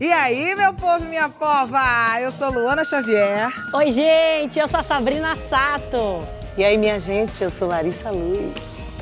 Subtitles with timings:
[0.00, 1.80] E aí, meu povo e minha pova?
[2.20, 3.48] Eu sou Luana Xavier.
[3.72, 6.22] Oi, gente, eu sou a Sabrina Sato.
[6.56, 8.54] E aí, minha gente, eu sou Larissa Luz.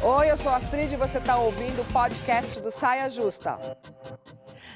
[0.03, 3.59] Oi, eu sou a Astrid e você está ouvindo o podcast do Saia Justa.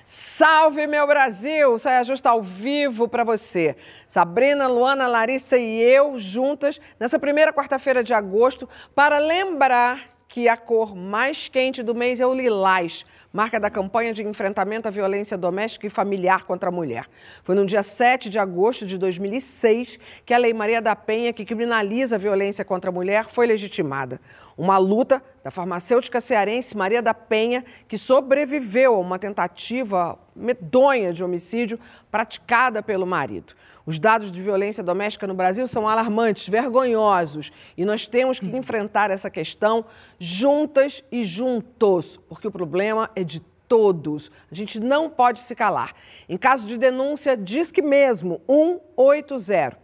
[0.04, 1.79] Salve, meu Brasil!
[1.79, 3.77] Saia Justa ao vivo para você.
[4.06, 10.56] Sabrina, Luana, Larissa e eu juntas nessa primeira quarta-feira de agosto para lembrar que a
[10.56, 15.36] cor mais quente do mês é o lilás marca da campanha de enfrentamento à violência
[15.36, 17.07] doméstica e familiar contra a mulher.
[17.43, 21.44] Foi no dia 7 de agosto de 2006 que a Lei Maria da Penha, que
[21.44, 24.20] criminaliza a violência contra a mulher, foi legitimada.
[24.56, 31.22] Uma luta da farmacêutica cearense Maria da Penha, que sobreviveu a uma tentativa medonha de
[31.22, 31.79] homicídio
[32.11, 33.55] praticada pelo marido.
[33.88, 39.11] Os dados de violência doméstica no Brasil são alarmantes, vergonhosos, e nós temos que enfrentar
[39.11, 39.83] essa questão
[40.20, 44.30] juntas e juntos, porque o problema é de todos.
[44.52, 45.94] A gente não pode se calar.
[46.28, 49.78] Em caso de denúncia, diz que mesmo 180.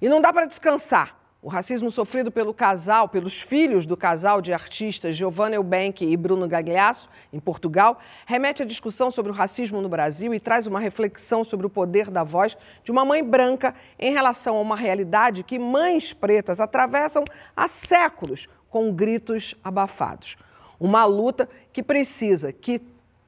[0.00, 1.19] E não dá para descansar.
[1.42, 6.46] O racismo sofrido pelo casal, pelos filhos do casal de artistas Giovanna Eubank e Bruno
[6.46, 11.42] Gagliasso, em Portugal, remete à discussão sobre o racismo no Brasil e traz uma reflexão
[11.42, 15.58] sobre o poder da voz de uma mãe branca em relação a uma realidade que
[15.58, 17.24] mães pretas atravessam
[17.56, 20.36] há séculos com gritos abafados.
[20.78, 22.82] Uma luta que precisa que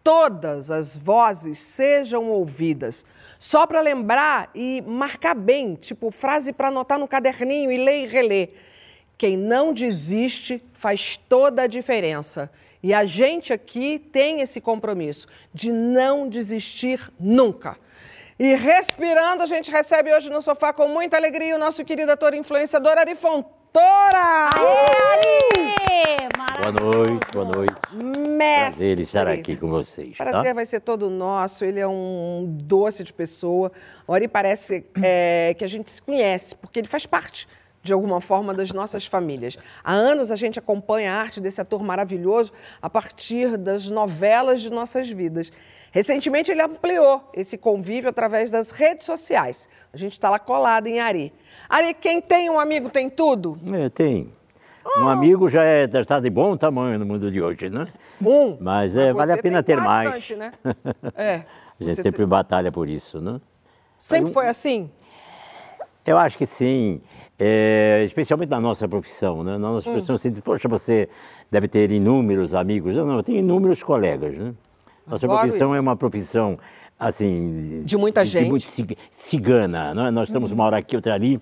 [0.04, 3.06] todas as vozes sejam ouvidas
[3.42, 8.06] só para lembrar e marcar bem, tipo frase para anotar no caderninho e ler e
[8.06, 8.50] reler.
[9.18, 12.48] Quem não desiste faz toda a diferença.
[12.80, 17.76] E a gente aqui tem esse compromisso de não desistir nunca.
[18.38, 22.34] E respirando, a gente recebe hoje no sofá com muita alegria o nosso querido ator
[22.34, 23.16] influenciador Ari.
[23.74, 24.68] Aê,
[25.12, 26.18] Ari!
[26.60, 27.74] Boa noite, boa noite.
[28.36, 28.68] Mestre!
[28.68, 30.16] Prazer estar aqui com vocês.
[30.16, 30.52] Prazer tá?
[30.52, 33.72] vai ser todo nosso, ele é um doce de pessoa.
[34.06, 37.48] O Ari parece é, que a gente se conhece, porque ele faz parte
[37.82, 39.58] de alguma forma, das nossas famílias.
[39.82, 44.70] Há anos a gente acompanha a arte desse ator maravilhoso a partir das novelas de
[44.70, 45.50] nossas vidas.
[45.90, 49.68] Recentemente ele ampliou esse convívio através das redes sociais.
[49.92, 51.32] A gente está lá colado em Ari.
[51.72, 53.58] Ari, quem tem um amigo tem tudo?
[53.72, 54.30] É, tem.
[54.98, 57.88] Um amigo já é, está de bom tamanho no mundo de hoje, né?
[58.22, 58.58] Um.
[58.60, 60.38] Mas é, Mas vale a você pena ter bastante, mais.
[60.38, 60.52] né?
[61.16, 61.34] É.
[61.80, 63.40] A gente Você sempre tem- batalha por isso, né?
[63.98, 64.90] Sempre foi assim?
[66.04, 67.00] Eu acho que sim,
[67.38, 69.52] É, especialmente na nossa profissão, né?
[69.52, 69.94] Na nossa Hum.
[69.94, 71.08] profissão, se diz, poxa, você
[71.50, 72.94] deve ter inúmeros amigos.
[72.94, 74.52] Eu não, eu tenho inúmeros colegas, né?
[75.06, 75.76] Nossa Adoro profissão isso.
[75.76, 76.58] é uma profissão,
[77.00, 77.82] assim...
[77.84, 78.48] De muita gente.
[78.50, 80.10] muito cig- cigana, né?
[80.10, 81.40] Nós estamos uma hora aqui, outra ali.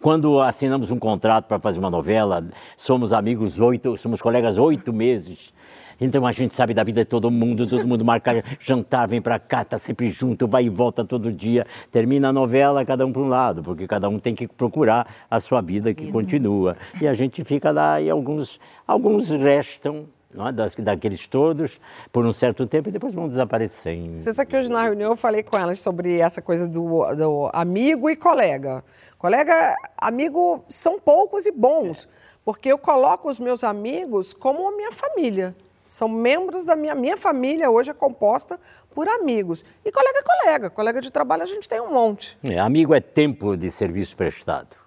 [0.00, 2.44] Quando assinamos um contrato para fazer uma novela,
[2.76, 5.52] somos amigos oito, somos colegas oito meses.
[6.00, 9.38] Então a gente sabe da vida de todo mundo, todo mundo marca jantar, vem para
[9.38, 11.66] cá, tá sempre junto, vai e volta todo dia.
[11.92, 15.38] Termina a novela, cada um para um lado, porque cada um tem que procurar a
[15.38, 16.74] sua vida que continua.
[17.00, 20.06] E a gente fica lá e alguns, alguns restam.
[20.32, 21.80] É, daqueles todos
[22.12, 24.22] por um certo tempo e depois vão desaparecendo.
[24.22, 27.50] Você sabe que hoje na reunião eu falei com elas sobre essa coisa do, do
[27.52, 28.84] amigo e colega.
[29.18, 32.08] Colega, amigo são poucos e bons,
[32.44, 35.54] porque eu coloco os meus amigos como a minha família.
[35.84, 38.60] São membros da minha minha família hoje é composta
[38.94, 39.64] por amigos.
[39.84, 42.38] E colega é colega, colega de trabalho a gente tem um monte.
[42.44, 44.79] É, amigo é tempo de serviço prestado.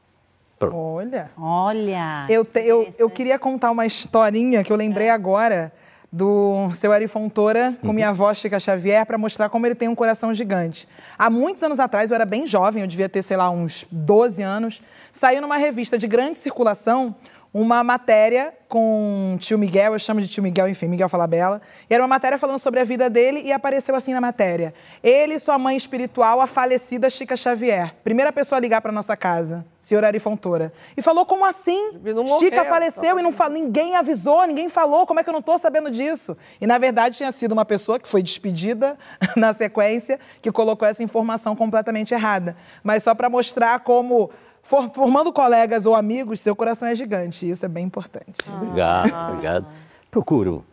[0.69, 0.75] Pronto.
[0.77, 1.31] Olha.
[1.37, 2.25] Olha.
[2.29, 5.71] Eu, te- eu, eu queria contar uma historinha que eu lembrei agora
[6.11, 9.95] do seu Ari Fontoura com minha avó Chica Xavier para mostrar como ele tem um
[9.95, 10.87] coração gigante.
[11.17, 14.43] Há muitos anos atrás, eu era bem jovem, eu devia ter, sei lá, uns 12
[14.43, 17.15] anos, saiu numa revista de grande circulação
[17.53, 22.01] uma matéria com tio Miguel, eu chamo de tio Miguel, enfim, Miguel Falabella, e era
[22.01, 24.73] uma matéria falando sobre a vida dele e apareceu assim na matéria.
[25.03, 27.93] Ele e sua mãe espiritual, a falecida Chica Xavier.
[28.03, 30.73] Primeira pessoa a ligar para nossa casa, senhor Ari Fontoura.
[30.97, 31.91] E falou, como assim?
[32.03, 35.29] Não Chica morreu, faleceu tá e não fa- ninguém avisou, ninguém falou, como é que
[35.29, 36.35] eu não estou sabendo disso?
[36.59, 38.97] E na verdade tinha sido uma pessoa que foi despedida
[39.37, 42.57] na sequência, que colocou essa informação completamente errada.
[42.83, 44.31] Mas só para mostrar como,
[44.63, 47.47] formando colegas ou amigos, seu coração é gigante.
[47.49, 48.33] Isso é bem importante.
[48.55, 49.67] Obrigado, obrigado.
[50.09, 50.65] Procuro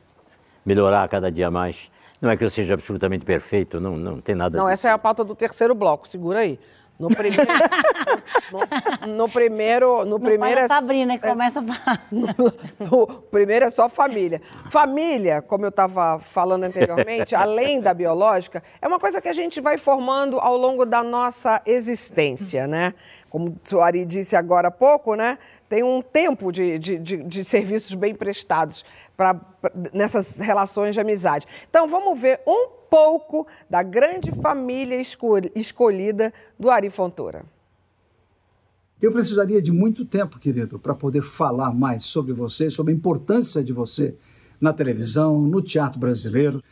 [0.64, 1.90] melhorar cada dia mais.
[2.20, 4.74] Não é que eu seja absolutamente perfeito, não, não tem nada Não, disso.
[4.74, 6.58] essa é a pauta do terceiro bloco, segura aí.
[6.98, 7.46] No primeiro.
[9.06, 10.04] no, no primeiro.
[10.04, 12.06] No Não primeiro é- Sabrina que é- começa a falar.
[12.12, 14.42] No primeiro é só família.
[14.70, 19.62] Família, como eu estava falando anteriormente, além da biológica, é uma coisa que a gente
[19.62, 22.92] vai formando ao longo da nossa existência, né?
[23.30, 25.38] Como o Ari disse agora há pouco, né?
[25.68, 28.84] Tem um tempo de, de, de, de serviços bem prestados
[29.16, 31.46] pra, pra, nessas relações de amizade.
[31.70, 35.00] Então, vamos ver um pouco da grande família
[35.54, 37.44] escolhida do Ari Fontoura.
[39.00, 43.62] Eu precisaria de muito tempo, querido, para poder falar mais sobre você, sobre a importância
[43.62, 44.14] de você
[44.60, 46.62] na televisão, no teatro brasileiro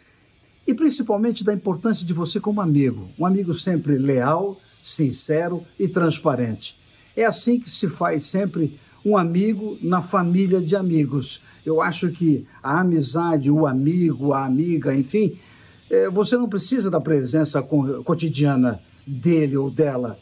[0.66, 3.08] e principalmente da importância de você como amigo.
[3.19, 6.79] Um amigo sempre leal, sincero e transparente.
[7.17, 11.43] É assim que se faz sempre um amigo na família de amigos.
[11.65, 15.39] Eu acho que a amizade, o amigo, a amiga, enfim,
[15.91, 20.19] é, você não precisa da presença cotidiana dele ou dela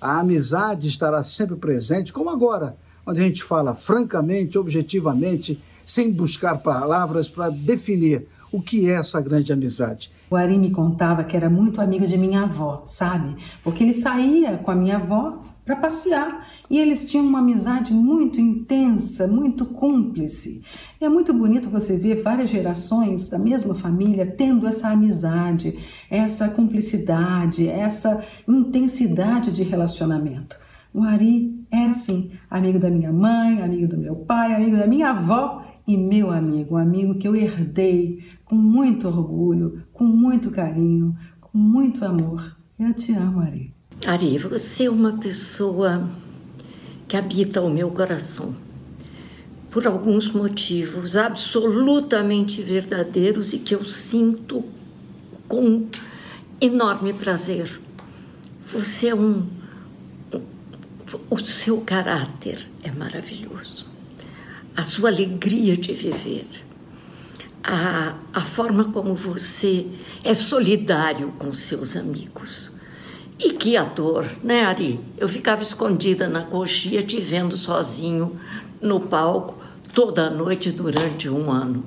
[0.00, 2.74] a amizade estará sempre presente, como agora,
[3.06, 9.20] onde a gente fala francamente, objetivamente, sem buscar palavras para definir o que é essa
[9.20, 10.10] grande amizade.
[10.30, 13.34] O Ari me contava que era muito amigo de minha avó, sabe?
[13.64, 16.46] Porque ele saía com a minha avó para passear.
[16.70, 20.62] E eles tinham uma amizade muito intensa, muito cúmplice.
[21.00, 25.76] E é muito bonito você ver várias gerações da mesma família tendo essa amizade,
[26.08, 30.56] essa cumplicidade, essa intensidade de relacionamento.
[30.94, 35.10] O Ari era assim, amigo da minha mãe, amigo do meu pai, amigo da minha
[35.10, 41.16] avó e meu amigo, um amigo que eu herdei com muito orgulho, com muito carinho,
[41.40, 42.56] com muito amor.
[42.76, 43.72] Eu te amo, Ari.
[44.04, 46.10] Ari, você é uma pessoa
[47.06, 48.56] que habita o meu coração.
[49.70, 54.64] Por alguns motivos absolutamente verdadeiros e que eu sinto
[55.46, 55.86] com
[56.60, 57.80] enorme prazer.
[58.66, 59.46] Você é um.
[61.30, 63.86] O seu caráter é maravilhoso.
[64.76, 66.69] A sua alegria de viver.
[67.62, 69.86] A, a forma como você
[70.24, 72.80] é solidário com seus amigos
[73.42, 75.00] e que ator, né, Ari?
[75.16, 78.38] Eu ficava escondida na coxia te vendo sozinho
[78.82, 79.56] no palco
[79.94, 81.82] toda a noite durante um ano.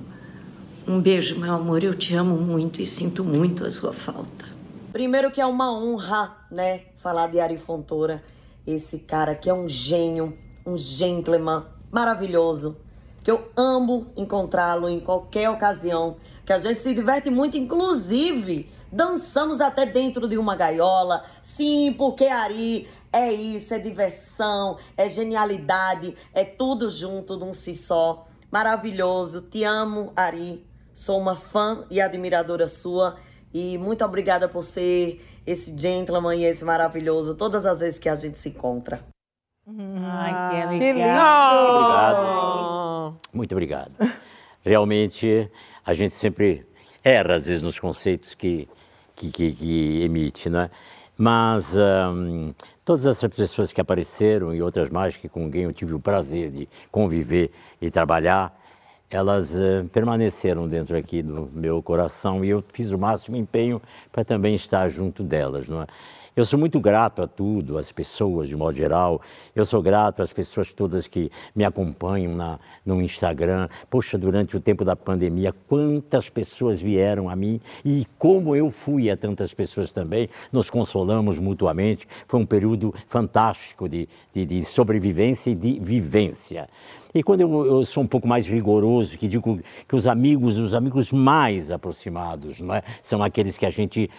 [0.87, 1.83] Um beijo, meu amor.
[1.83, 4.45] Eu te amo muito e sinto muito a sua falta.
[4.91, 8.23] Primeiro que é uma honra, né, falar de Ari Fontoura,
[8.65, 10.35] esse cara que é um gênio,
[10.65, 12.77] um gentleman maravilhoso,
[13.23, 19.59] que eu amo encontrá-lo em qualquer ocasião, que a gente se diverte muito, inclusive Dançamos
[19.59, 21.23] até dentro de uma gaiola.
[21.41, 28.23] Sim, porque Ari é isso, é diversão, é genialidade, é tudo junto num si só.
[28.51, 29.41] Maravilhoso.
[29.49, 30.63] Te amo, Ari.
[30.93, 33.15] Sou uma fã e admiradora sua.
[33.51, 38.15] E muito obrigada por ser esse gentleman e esse maravilhoso todas as vezes que a
[38.15, 39.12] gente se encontra.
[39.67, 41.59] Ai, que legal.
[41.63, 43.19] Muito obrigado.
[43.33, 43.91] Muito obrigado.
[44.63, 45.49] Realmente,
[45.85, 46.65] a gente sempre
[47.03, 48.67] erra, às vezes, nos conceitos que
[49.15, 50.69] que, que, que emite, né?
[51.17, 55.93] Mas um, todas essas pessoas que apareceram e outras mais que com quem eu tive
[55.93, 58.59] o prazer de conviver e trabalhar,
[59.09, 63.79] elas uh, permaneceram dentro aqui do meu coração e eu fiz o máximo empenho
[64.11, 65.87] para também estar junto delas, não é?
[66.35, 69.21] Eu sou muito grato a tudo, às pessoas de modo geral.
[69.55, 73.67] Eu sou grato às pessoas todas que me acompanham na, no Instagram.
[73.87, 79.11] Poxa, durante o tempo da pandemia, quantas pessoas vieram a mim e como eu fui
[79.11, 80.27] a tantas pessoas também.
[80.51, 82.07] Nos consolamos mutuamente.
[82.27, 86.67] Foi um período fantástico de, de, de sobrevivência e de vivência.
[87.15, 90.73] E quando eu, eu, sou um pouco mais rigoroso, que digo que os amigos, os
[90.73, 92.81] amigos mais aproximados, não é?
[93.03, 94.09] são aqueles que a gente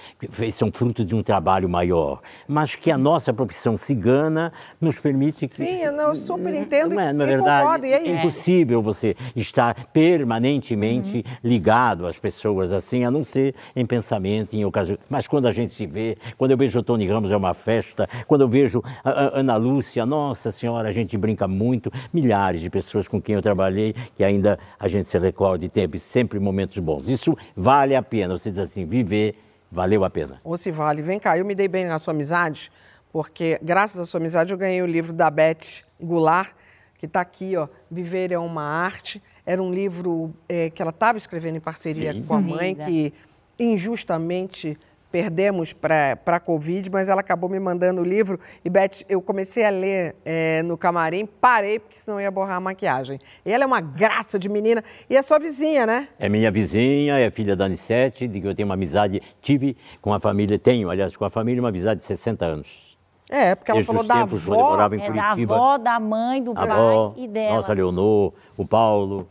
[0.52, 2.03] são fruto de um trabalho maior,
[2.48, 5.54] mas que a nossa profissão cigana nos permite que...
[5.54, 9.16] Sim, eu, não, super entendo não é, na é verdade, concordo, é, é impossível você
[9.36, 11.22] estar permanentemente uhum.
[11.42, 14.98] ligado às pessoas assim, a não ser em pensamento, em ocasião.
[15.08, 18.08] Mas quando a gente se vê, quando eu vejo o Tony Ramos é uma festa,
[18.26, 22.70] quando eu vejo a, a Ana Lúcia, nossa senhora, a gente brinca muito, milhares de
[22.70, 26.38] pessoas pessoas com quem eu trabalhei, que ainda a gente se recorda e teve sempre
[26.38, 27.08] momentos bons.
[27.08, 28.36] Isso vale a pena.
[28.36, 29.34] Você diz assim, viver
[29.70, 30.40] valeu a pena.
[30.44, 31.02] Ou se vale.
[31.02, 32.70] Vem cá, eu me dei bem na sua amizade,
[33.12, 36.52] porque graças à sua amizade eu ganhei o livro da Beth Goulart,
[36.98, 39.22] que está aqui, ó, Viver é uma Arte.
[39.44, 42.22] Era um livro é, que ela estava escrevendo em parceria Sim.
[42.22, 43.12] com a mãe, que
[43.58, 44.78] injustamente
[45.14, 48.36] perdemos para a Covid, mas ela acabou me mandando o livro.
[48.64, 52.60] E, Beth, eu comecei a ler é, no camarim, parei, porque senão ia borrar a
[52.60, 53.20] maquiagem.
[53.46, 54.82] E ela é uma graça de menina.
[55.08, 56.08] E é sua vizinha, né?
[56.18, 60.12] É minha vizinha, é filha da Anissete, de que eu tenho uma amizade, tive com
[60.12, 62.98] a família, tenho, aliás, com a família, uma amizade de 60 anos.
[63.30, 64.70] É, porque ela Desde falou da avó.
[64.70, 65.54] morava em É Curitiba.
[65.54, 67.54] da avó, da mãe, do pai avó, e dela.
[67.54, 69.28] Nossa, Leonor, o Paulo,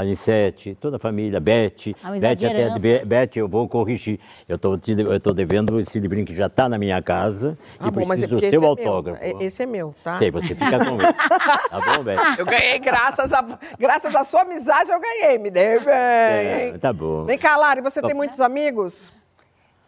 [0.00, 1.38] Anicete, toda a família.
[1.38, 2.78] Amizade Beth, de até, herança.
[2.78, 4.18] Be- Beth, eu vou corrigir.
[4.48, 8.22] Eu estou devendo esse livrinho que já está na minha casa Ah, e bom, mas
[8.22, 9.20] é preciso porque do seu é autógrafo.
[9.24, 9.40] Meu.
[9.40, 10.16] É- Esse é meu, tá?
[10.18, 11.12] Sei, você fica com ele.
[11.12, 12.16] Tá bom, Beth?
[12.38, 13.44] Eu ganhei graças a,
[13.78, 15.38] graças à sua amizade, eu ganhei.
[15.38, 15.88] Me dei bem.
[15.88, 17.24] É, tá bom.
[17.24, 19.12] Vem cá, Lari, você tem muitos amigos?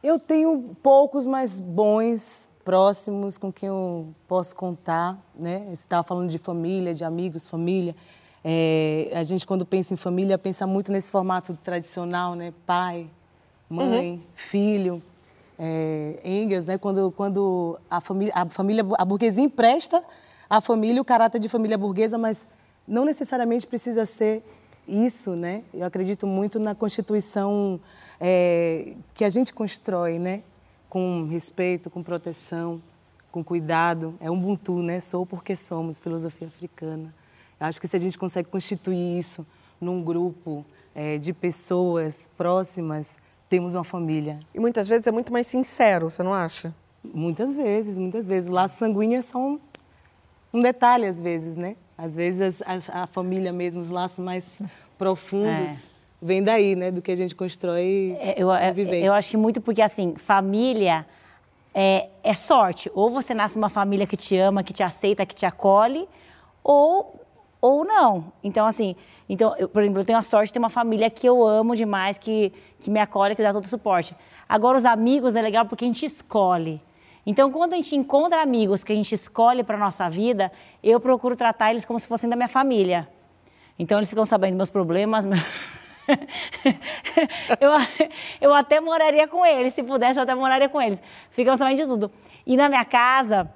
[0.02, 5.64] Eu tenho poucos, mas bons, próximos, com quem eu posso contar, né?
[5.66, 7.94] Você estava falando de família, de amigos, família.
[8.48, 12.54] É, a gente, quando pensa em família, pensa muito nesse formato tradicional, né?
[12.64, 13.10] Pai,
[13.68, 15.02] mãe, filho.
[15.58, 16.78] É, Engels, né?
[16.78, 20.00] Quando, quando a família, a família, a burguesia empresta
[20.48, 22.48] à família o caráter de família burguesa, mas
[22.86, 24.44] não necessariamente precisa ser
[24.86, 25.64] isso, né?
[25.74, 27.80] Eu acredito muito na constituição
[28.20, 30.44] é, que a gente constrói, né?
[30.88, 32.80] Com respeito, com proteção,
[33.32, 34.14] com cuidado.
[34.20, 35.00] É Ubuntu, né?
[35.00, 37.12] Sou porque somos, filosofia africana.
[37.58, 39.46] Eu acho que se a gente consegue constituir isso
[39.80, 44.38] num grupo é, de pessoas próximas, temos uma família.
[44.54, 46.74] E muitas vezes é muito mais sincero, você não acha?
[47.02, 48.48] Muitas vezes, muitas vezes.
[48.50, 49.60] O laço sanguíneo é só um,
[50.52, 51.76] um detalhe, às vezes, né?
[51.96, 54.60] Às vezes a, a família mesmo, os laços mais
[54.98, 56.90] profundos, vem daí, né?
[56.90, 59.06] Do que a gente constrói É, eu, a é, vivência.
[59.06, 61.06] eu acho que muito porque, assim, família
[61.72, 62.90] é, é sorte.
[62.94, 66.08] Ou você nasce numa família que te ama, que te aceita, que te acolhe,
[66.64, 67.14] ou,
[67.66, 68.32] ou não.
[68.42, 68.94] Então, assim,
[69.28, 71.74] então, eu, por exemplo, eu tenho a sorte de ter uma família que eu amo
[71.74, 74.14] demais, que, que me acolhe, que dá todo o suporte.
[74.48, 76.80] Agora, os amigos é legal porque a gente escolhe.
[77.26, 81.34] Então, quando a gente encontra amigos que a gente escolhe para nossa vida, eu procuro
[81.34, 83.08] tratar eles como se fossem da minha família.
[83.76, 85.24] Então, eles ficam sabendo meus problemas.
[87.60, 87.72] eu,
[88.40, 91.02] eu até moraria com eles, se pudesse, eu até moraria com eles.
[91.30, 92.12] Ficam sabendo de tudo.
[92.46, 93.52] E na minha casa,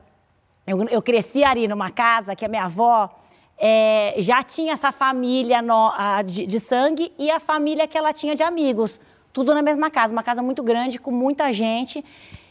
[0.66, 3.19] eu, eu cresci ali numa casa que a minha avó
[3.60, 8.12] eh, já tinha essa família no- a, de, de sangue e a família que ela
[8.12, 8.98] tinha de amigos.
[9.32, 12.02] Tudo na mesma casa, uma casa muito grande, com muita gente.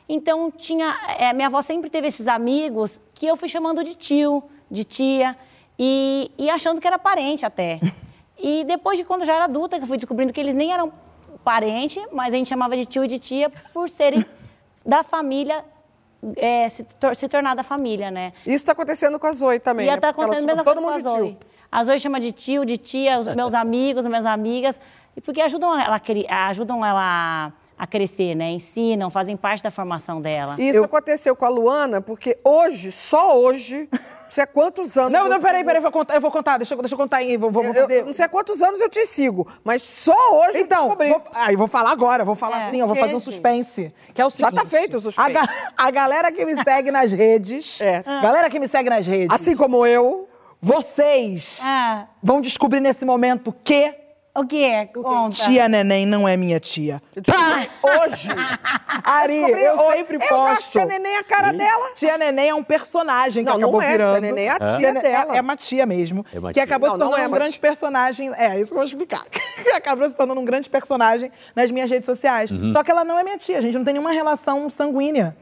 [0.07, 4.43] Então, tinha, eh, minha avó sempre teve esses amigos que eu fui chamando de tio,
[4.69, 5.35] de tia,
[5.77, 7.79] e, e achando que era parente até.
[8.41, 10.93] E depois de quando já era adulta, que eu fui descobrindo que eles nem eram
[11.43, 14.23] parente, mas a gente chamava de tio e de tia por serem
[14.85, 15.65] da família,
[16.35, 18.33] é, se, tor- se tornar da família, né?
[18.45, 19.87] Isso está acontecendo com a Zoe também.
[19.87, 19.97] E né?
[19.99, 21.29] tá acontecendo a mesma chamam coisa todo com a Zoe.
[21.33, 21.37] tio.
[21.71, 24.79] A Zoe chama de tio, de tia, os meus amigos, as minhas amigas,
[25.15, 26.01] e porque ajudam ela,
[26.49, 28.51] ajudam ela a crescer, né?
[28.51, 30.55] Ensinam, fazem parte da formação dela.
[30.59, 33.89] E isso aconteceu com a Luana, porque hoje, só hoje,
[34.29, 35.11] sei há quantos anos.
[35.11, 36.93] Não, eu não, peraí, sigo- peraí, eu vou contar, eu vou contar deixa, eu- deixa
[36.93, 37.99] eu contar aí, vou, vou fazer...
[38.01, 41.09] eu não sei há quantos anos eu te sigo, mas só hoje Então, eu descobri.
[41.09, 43.93] vou, ah, eu vou falar agora, vou falar É, assim, eu vou fazer um suspense.
[44.13, 45.29] Que é o Já seguinte, tá feito o suspense.
[45.29, 48.03] A, ga- a galera que me segue nas redes, É.
[48.03, 50.27] galera que me segue nas redes, Assim como eu.
[50.61, 53.95] vocês Ah, vão descobrir nesse momento que
[54.39, 54.89] o quê?
[54.93, 55.35] Conta.
[55.35, 57.01] tia Neném não é minha tia.
[57.83, 58.29] Hoje.
[59.03, 59.97] Ari, eu hoje.
[59.97, 60.71] sempre Eu já posto.
[60.71, 61.93] tia Neném a cara dela.
[61.95, 64.11] Tia Neném é um personagem que Não, não acabou é, virando.
[64.13, 65.37] tia Neném é a tia Ne- dela.
[65.37, 66.25] É, uma tia mesmo.
[66.33, 66.63] É uma que tia.
[66.63, 67.61] acabou Não, se não tornando é um uma grande tia.
[67.61, 68.31] personagem.
[68.35, 69.25] É, isso que eu vou explicar.
[69.75, 72.51] acabou se tornando um grande personagem nas minhas redes sociais.
[72.51, 72.71] Uhum.
[72.73, 75.35] Só que ela não é minha tia, a gente não tem nenhuma relação sanguínea.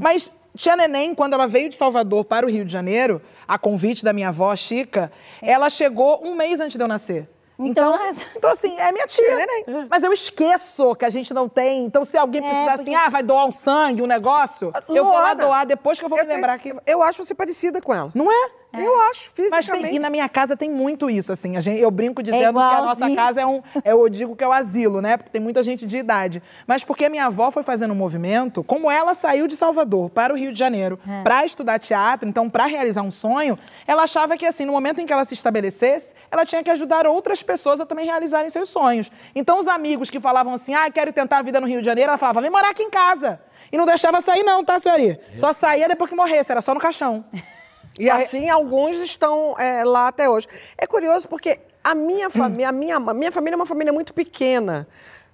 [0.00, 4.04] Mas tia Neném, quando ela veio de Salvador para o Rio de Janeiro, a convite
[4.04, 5.10] da minha avó, Chica,
[5.42, 7.28] ela chegou um mês antes de eu nascer.
[7.58, 9.36] Então, Então, então, assim, é minha tia.
[9.36, 9.86] Neném.
[9.88, 11.84] Mas eu esqueço que a gente não tem.
[11.84, 15.12] Então, se alguém precisar assim, porque- ah, vai doar um sangue, um negócio, eu vou
[15.14, 16.74] lá Luana, doar depois que eu vou me tenho- lembrar que.
[16.86, 18.10] Eu acho você parecida com ela.
[18.14, 18.50] Não é?
[18.78, 19.84] Eu acho, Mas fisicamente.
[19.84, 21.56] tem, e na minha casa tem muito isso, assim.
[21.56, 23.62] A gente, eu brinco dizendo que a nossa casa é um.
[23.84, 25.16] Eu digo que é o asilo, né?
[25.16, 26.42] Porque tem muita gente de idade.
[26.66, 30.36] Mas porque minha avó foi fazendo um movimento, como ela saiu de Salvador para o
[30.36, 34.64] Rio de Janeiro para estudar teatro, então para realizar um sonho, ela achava que, assim,
[34.64, 38.06] no momento em que ela se estabelecesse, ela tinha que ajudar outras pessoas a também
[38.06, 39.10] realizarem seus sonhos.
[39.34, 42.10] Então, os amigos que falavam assim, ah, quero tentar a vida no Rio de Janeiro,
[42.10, 43.40] ela falava, vem morar aqui em casa.
[43.72, 45.20] E não deixava sair, não, tá, senhoria?
[45.36, 47.24] Só saía depois que morresse, era só no caixão.
[47.98, 50.48] E assim, alguns estão é, lá até hoje.
[50.76, 54.12] É curioso porque a minha, família, a minha, a minha família é uma família muito
[54.12, 54.86] pequena.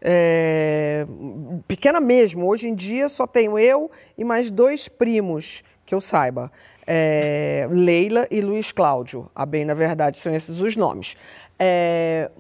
[0.02, 1.07] É,
[1.67, 2.47] pequena mesmo.
[2.47, 6.50] Hoje em dia só tenho eu e mais dois primos, que eu saiba.
[6.87, 9.31] É, Leila e Luiz Cláudio.
[9.35, 11.17] A bem, na verdade, são esses os nomes.
[11.59, 12.31] É,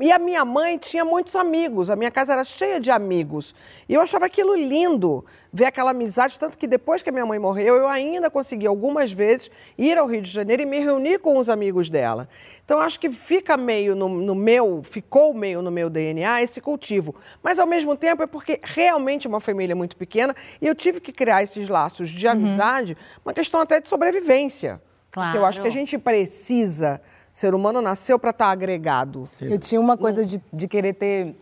[0.00, 3.54] e a minha mãe tinha muitos amigos, a minha casa era cheia de amigos.
[3.88, 6.38] E eu achava aquilo lindo, ver aquela amizade.
[6.38, 10.06] Tanto que depois que a minha mãe morreu, eu ainda consegui algumas vezes ir ao
[10.06, 12.28] Rio de Janeiro e me reunir com os amigos dela.
[12.64, 17.14] Então acho que fica meio no, no meu, ficou meio no meu DNA esse cultivo.
[17.42, 21.00] Mas ao mesmo tempo é porque realmente é uma família muito pequena e eu tive
[21.00, 24.82] que criar esses laços de amizade, uma questão até de sobrevivência.
[25.12, 25.86] Porque eu acho que a Claro.
[25.86, 27.00] gente precisa
[27.34, 29.24] ser humano nasceu para estar agregado.
[29.40, 31.34] Eu tinha uma coisa de, de querer ter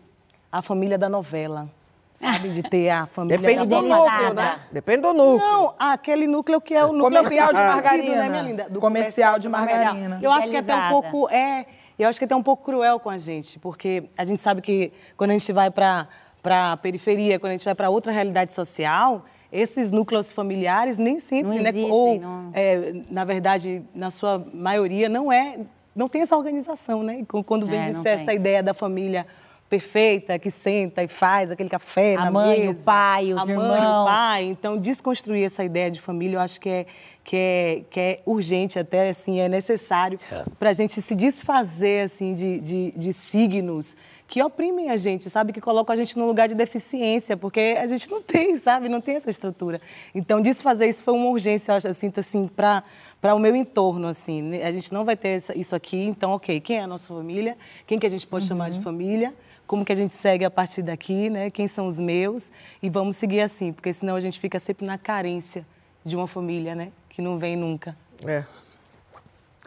[0.50, 1.68] a família da novela.
[2.14, 2.48] Sabe?
[2.48, 4.58] De ter a família Depende do núcleo, né?
[4.72, 5.38] Depende do núcleo.
[5.38, 8.16] Não, aquele núcleo que é o núcleo Comercial de margarina.
[8.16, 8.70] né, minha linda?
[8.70, 10.18] Do Comercial de margarina.
[10.22, 11.66] Eu acho que é até um pouco é,
[11.98, 14.62] eu acho que é até um pouco cruel com a gente, porque a gente sabe
[14.62, 16.08] que quando a gente vai para
[16.42, 21.54] para periferia, quando a gente vai para outra realidade social, esses núcleos familiares nem sempre,
[21.56, 22.50] Não né, existem, ou não.
[22.52, 25.58] é, na verdade, na sua maioria não é,
[25.94, 27.24] não tem essa organização, né?
[27.46, 28.36] Quando vem É, de não ser essa tem.
[28.36, 29.26] ideia da família
[29.68, 33.46] perfeita, que senta e faz aquele café A na mãe, o mesa, pai, os a
[33.46, 34.04] mãe, o irmãos.
[34.04, 36.86] pai, então, desconstruir essa ideia de família, eu acho que é,
[37.24, 40.18] que é, que é urgente, até assim, é necessário
[40.58, 43.96] para a gente se desfazer assim, de, de, de signos
[44.28, 45.54] que oprimem a gente, sabe?
[45.54, 48.90] Que colocam a gente num lugar de deficiência, porque a gente não tem, sabe?
[48.90, 49.80] Não tem essa estrutura.
[50.14, 52.82] Então, desfazer isso foi uma urgência, eu, acho, eu sinto assim, para
[53.22, 54.42] para o meu entorno, assim.
[54.42, 54.64] né?
[54.64, 57.56] A gente não vai ter isso aqui, então, ok, quem é a nossa família?
[57.86, 59.32] Quem que a gente pode chamar de família?
[59.66, 61.48] Como que a gente segue a partir daqui, né?
[61.48, 62.50] Quem são os meus?
[62.82, 65.64] E vamos seguir assim, porque senão a gente fica sempre na carência
[66.04, 66.90] de uma família, né?
[67.08, 67.96] Que não vem nunca.
[68.26, 68.44] É.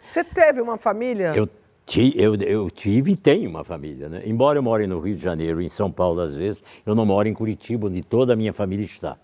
[0.02, 1.32] Você teve uma família?
[1.34, 1.48] Eu,
[1.86, 4.22] ti- eu, eu tive e tenho uma família, né?
[4.26, 7.26] Embora eu more no Rio de Janeiro, em São Paulo às vezes, eu não moro
[7.26, 9.16] em Curitiba, onde toda a minha família está.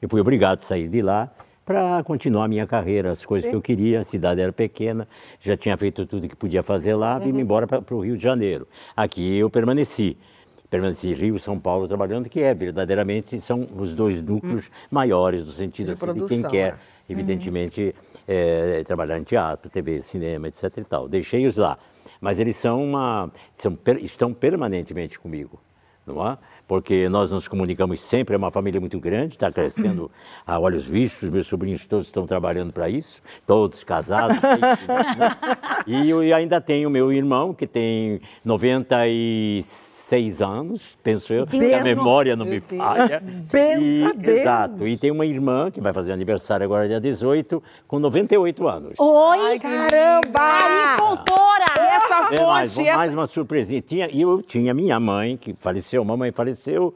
[0.00, 1.30] Eu fui obrigado a sair de lá
[1.64, 4.00] para continuar a minha carreira, as coisas que eu queria.
[4.00, 5.06] A cidade era pequena,
[5.40, 8.66] já tinha feito tudo que podia fazer lá, vim embora para o Rio de Janeiro.
[8.96, 10.16] Aqui eu permaneci.
[10.68, 15.86] Permaneci Rio, São Paulo trabalhando, que é verdadeiramente são os dois núcleos maiores, no sentido
[15.86, 17.12] De assim, de quem produção, quer é.
[17.12, 17.94] evidentemente,
[18.26, 20.78] é, trabalhar em teatro, TV, cinema, etc.
[20.78, 21.08] E tal.
[21.08, 21.76] Deixei-os lá.
[22.20, 25.60] Mas eles são uma, são, estão permanentemente comigo.
[26.04, 26.36] Não é?
[26.66, 30.10] Porque nós nos comunicamos sempre, é uma família muito grande, está crescendo
[30.44, 34.36] a olhos vistos, meus sobrinhos todos estão trabalhando para isso, todos casados.
[34.42, 35.30] né?
[35.86, 42.34] E eu ainda tenho meu irmão, que tem 96 anos, penso eu, se a memória
[42.36, 43.22] não me falha.
[43.50, 44.38] Pensa E- Deus.
[44.40, 44.86] Exato.
[44.86, 48.94] E tem uma irmã que vai fazer aniversário agora dia 18, com 98 anos.
[48.98, 50.40] Oi, Caramba!
[50.40, 51.64] Ari Fontoura!
[51.78, 52.96] Essa É mais, essa...
[52.96, 53.80] mais uma surpresinha.
[53.82, 56.94] Tinha, e eu tinha minha mãe, que faleceu, mamãe faleceu,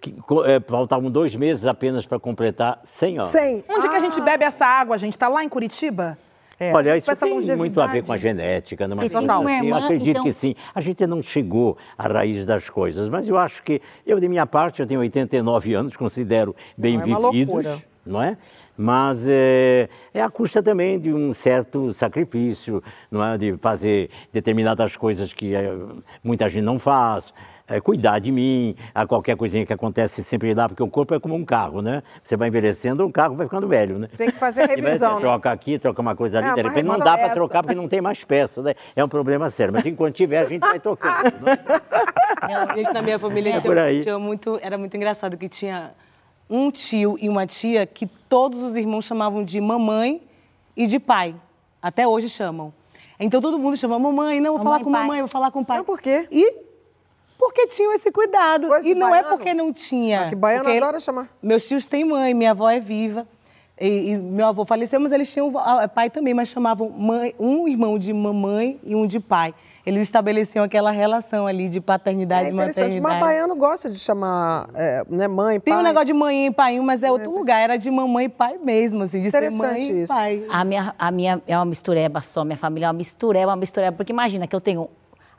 [0.00, 3.30] que, co- eh, faltavam dois meses apenas para completar 100 anos.
[3.30, 3.64] 100.
[3.70, 5.16] Onde que a gente bebe essa água, gente?
[5.16, 6.18] Tá lá em Curitiba?
[6.60, 6.72] É.
[6.72, 8.94] Olha, isso tem muito a ver com a genética, né?
[9.08, 9.40] total.
[9.40, 10.54] uma assim, eu irmã, acredito então- que sim.
[10.72, 14.46] A gente não chegou à raiz das coisas, mas eu acho que eu, de minha
[14.46, 17.78] parte, eu tenho 89 anos, considero bem Não, é uma vividos, loucura.
[18.06, 18.36] não é?
[18.76, 22.80] Mas é, é a custa também de um certo sacrifício,
[23.10, 23.36] não é?
[23.36, 25.72] De fazer determinadas coisas que eh,
[26.22, 27.32] muita gente não faz.
[27.66, 31.20] É, cuidar de mim, a qualquer coisinha que acontece sempre lá, porque o corpo é
[31.20, 32.02] como um carro, né?
[32.22, 34.08] Você vai envelhecendo, o carro vai ficando velho, né?
[34.16, 35.20] Tem que fazer E vai- revisão, né?
[35.20, 37.34] Troca aqui, troca uma coisa ali, É, de repente não revisão dá para essa.
[37.34, 38.74] trocar porque não tem mais peça, né?
[38.94, 41.24] É um problema sério, mas enquanto tiver a gente vai tocando.
[41.40, 41.58] né?
[42.46, 44.02] Não, gente, na minha família É tinha, por aí.
[44.02, 45.92] tinha muito, era muito engraçado que tinha
[46.50, 50.20] um tio e uma tia que todos os irmãos chamavam de mamãe
[50.76, 51.34] e de pai.
[51.80, 52.70] Até hoje chamam.
[53.18, 55.00] Então todo mundo chama mamãe, não, vou Mamãe, falar com pai.
[55.02, 55.78] mamãe, vou falar com o pai.
[55.78, 56.26] Mas por quê?
[56.30, 56.63] E
[57.46, 58.68] porque tinham esse cuidado.
[58.68, 59.28] Coisa e não é baiano.
[59.36, 60.26] porque não tinha.
[60.26, 61.28] Ah, que baiano porque adora chamar.
[61.42, 63.26] Meus tios têm mãe, minha avó é viva.
[63.80, 67.66] E, e meu avô faleceu, mas eles tinham ah, pai também, mas chamavam mãe- um
[67.66, 69.52] irmão de mamãe e um de pai.
[69.84, 73.20] Eles estabeleciam aquela relação ali de paternidade É e interessante, mas maternidade.
[73.20, 75.64] baiano gosta de chamar é, né, mãe, pai.
[75.64, 77.60] Tem um negócio de mãe e pai, mas é outro lugar.
[77.60, 80.12] Era de mamãe e pai mesmo, assim, de ser Interessante mãe e isso.
[80.14, 80.42] pai.
[80.48, 83.94] A minha, a minha é uma mistureba só, minha família é uma mistureba, uma mistureba.
[83.94, 84.88] Porque imagina que eu tenho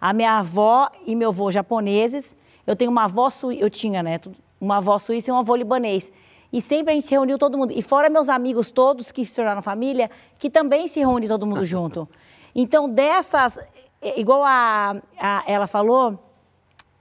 [0.10, 2.36] a minha avó e meu avô japoneses,
[2.68, 4.20] eu tenho uma avó suíça, eu tinha, né?
[4.62, 6.12] Uma avó suíça e um avô libanês.
[6.54, 7.74] E sempre a gente se reuniu todo mundo.
[7.76, 11.64] E fora meus amigos todos que se tornaram família, que também se reúne todo mundo
[11.66, 12.08] junto.
[12.58, 13.60] Então, dessas,
[14.16, 16.18] igual a, a- ela falou,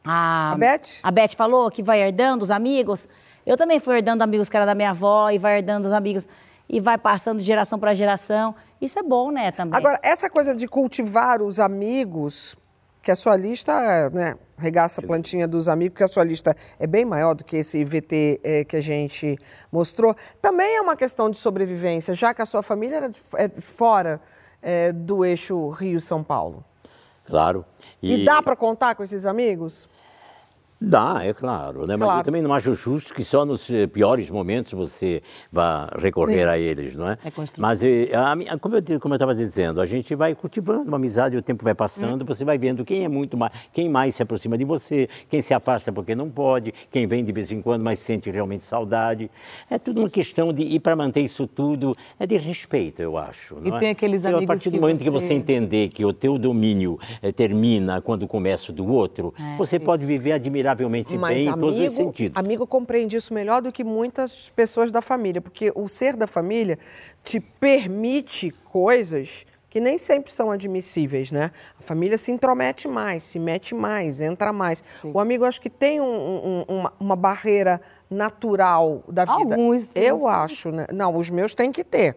[0.05, 0.81] a, A Beth?
[1.01, 3.07] A Beth falou que vai herdando os amigos.
[3.47, 6.27] Eu também fui herdando amigos que era da minha avó e vai herdando os amigos
[6.69, 8.53] e vai passando de geração para geração.
[8.81, 9.79] Isso é bom, né, também.
[9.79, 12.57] Agora, essa coisa de cultivar os amigos,
[13.05, 16.87] que a sua lista, né, regaça a plantinha dos amigos, que a sua lista é
[16.87, 19.37] bem maior do que esse VT eh, que a gente
[19.71, 23.49] mostrou, também é uma questão de sobrevivência, já que a sua família era de é
[23.61, 24.21] fora
[24.63, 26.65] eh, do eixo Rio-São Paulo.
[27.27, 27.65] Claro.
[28.03, 29.89] E, dá para contar com esses amigos?
[30.85, 31.97] Dá, é claro, né?
[31.97, 32.21] Mas Claro.
[32.21, 36.59] eu também não acho justo que só nos eh, piores momentos você vá recorrer a
[36.59, 37.13] eles, não é?
[37.25, 37.33] É.
[37.59, 38.81] Mas, eh, a como eu
[39.15, 42.27] estava dizendo, a gente vai cultivando uma amizade, o tempo vai passando, Hum.
[42.27, 45.55] você vai vendo quem é muito mais, quem mais se aproxima de você, quem se
[45.55, 49.31] afasta porque não pode, quem vem de vez em quando, mas sente realmente saudade.
[49.71, 53.57] É tudo uma questão de, e para manter isso tudo, é de respeito, eu acho.
[53.65, 53.79] E é?
[53.79, 56.13] tem aqueles Então, A amigos partir do que momento que você- você entender que o
[56.13, 60.33] teu domínio eh, termina quando começa o do outro, É, você pode viver
[60.75, 62.37] admiravelmente Mas bem em todos os amigo, sentidos.
[62.37, 66.79] amigo compreende isso melhor do que muitas pessoas da família, porque o ser da família
[67.23, 71.51] te permite coisas que nem sempre são admissíveis, né?
[71.81, 74.85] A família se intromete mais, se mete mais, entra mais.
[75.03, 79.57] O amigo acho que tem um- um- uma, uma barreira natural da vida.
[79.57, 80.27] Alguns Eu sim.
[80.29, 80.87] acho, né?
[80.93, 82.17] Não, os meus têm que ter.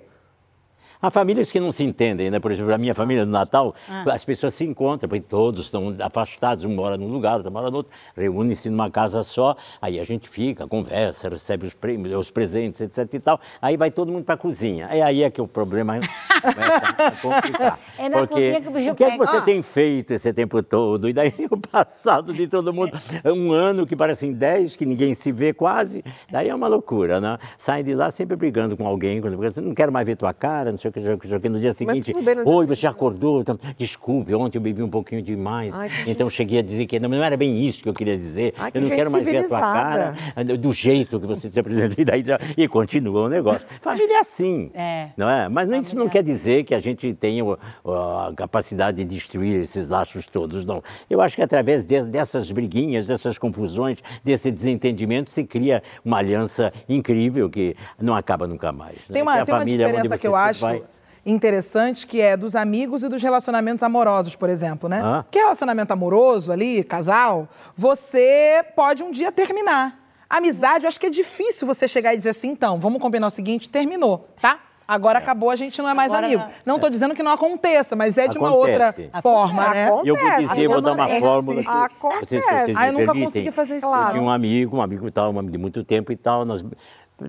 [0.99, 2.39] Há famílias que não se entendem, né?
[2.39, 4.03] Por exemplo, a minha família no Natal, Ah.
[4.13, 7.77] as pessoas se encontram, porque todos estão afastados, um mora num lugar, outro mora no
[7.77, 12.81] outro, reúnem-se numa casa só, aí a gente fica, conversa, recebe os prêmios, os presentes,
[12.81, 14.87] etc e tal, aí vai todo mundo para a cozinha.
[14.91, 15.99] É aí é que o problema
[16.41, 17.79] começa a complicar.
[17.99, 19.41] É na porque cozinha que o bicho o que é que você Ah.
[19.41, 21.07] tem feito esse tempo todo?
[21.09, 22.91] E daí o passado de todo mundo,
[23.25, 27.37] um ano que parecem dez, que ninguém se vê quase, daí é uma loucura, né?
[27.57, 30.86] Saem de lá sempre brigando com alguém, não quero mais ver tua cara, não sei
[30.86, 31.49] o que, não sei o que, não sei o que.
[31.49, 33.41] no dia seguinte, bem, no dia oi, você acordou?
[33.41, 37.09] Então, Desculpe, ontem eu bebi um pouquinho demais, Ai, então cheguei a dizer que não,
[37.09, 39.25] não era bem isso que eu queria dizer, Ai, que eu não gente quero mais
[39.25, 40.15] ver a tua cara,
[40.57, 43.65] do jeito que você se apresenta, e daí já- e continua o negócio.
[43.81, 45.09] Família é assim, É.
[45.17, 45.47] não é?
[45.49, 47.43] Mas isso não quer dizer que a gente tenha
[47.85, 50.81] a capacidade de destruir esses laços todos, não.
[51.09, 56.71] Eu acho que através de- dessas briguinhas, dessas confusões, desse desentendimento, se cria uma aliança
[56.87, 58.95] incrível que não acaba nunca mais.
[59.07, 59.13] né?
[59.13, 60.81] Tem uma, tem uma família é diferença que eu acho vai-
[61.31, 65.01] interessante, que é dos amigos e dos relacionamentos amorosos, por exemplo, né?
[65.03, 65.25] Ah.
[65.29, 69.99] Que relacionamento amoroso ali, casal, você pode um dia terminar.
[70.29, 73.29] Amizade, eu acho que é difícil você chegar e dizer assim, então, vamos combinar o
[73.29, 74.59] seguinte, terminou, tá?
[74.89, 76.43] Agora acabou, a gente não é mais Agora amigo.
[76.65, 76.75] não.
[76.75, 79.21] Não tô dizendo que não aconteça, mas é de uma outra Acontece.
[79.21, 79.87] forma, né?
[79.87, 80.07] Acontece.
[80.09, 81.25] Eu vou dizer, vou dar uma Acontece.
[81.25, 81.61] fórmula.
[81.61, 82.25] que Acontece.
[82.25, 83.23] Vocês, vocês Ah, me eu nunca permitem.
[83.25, 84.11] consegui fazer isso, Eu claro.
[84.11, 86.63] tinha um amigo, um amigo tal, um amigo de muito tempo e tal, nós,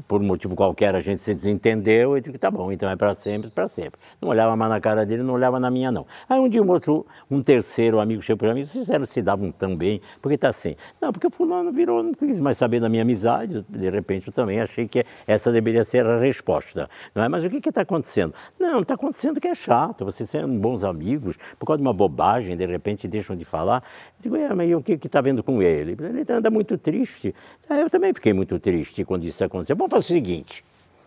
[0.06, 3.14] por motivo qualquer, a gente se desentendeu e disse que tá bom, então é para
[3.14, 3.98] sempre, para sempre.
[4.20, 6.06] Não olhava mais na cara dele, não olhava na minha, não.
[6.28, 9.50] Aí um dia um outro, um terceiro amigo chegou para mim, vocês eram, se davam
[9.50, 10.76] tão bem, porque tá assim.
[11.00, 14.60] Não, porque fulano virou, não quis mais saber da minha amizade, de repente eu também
[14.60, 16.88] achei que essa deveria ser a resposta.
[17.14, 17.28] Não é?
[17.28, 18.34] Mas o que está acontecendo?
[18.58, 22.56] Não, está acontecendo que é chato, vocês sendo bons amigos, por causa de uma bobagem,
[22.56, 23.82] de repente deixam de falar.
[24.18, 25.96] Eu digo, é, mas o que está vendo com ele?
[25.98, 27.34] Ele anda muito triste.
[27.68, 29.77] Ah, Eu também fiquei muito triste quando isso aconteceu.
[29.78, 30.64] Vamos fazer o seguinte,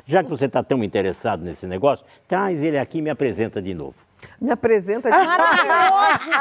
[0.08, 3.74] já que você está tão interessado nesse negócio, traz ele aqui e me apresenta de
[3.74, 3.98] novo.
[4.40, 5.18] Me apresenta de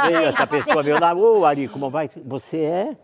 [0.06, 2.08] Veio essa pessoa, veio lá, ô Ari, como vai?
[2.24, 2.96] Você é?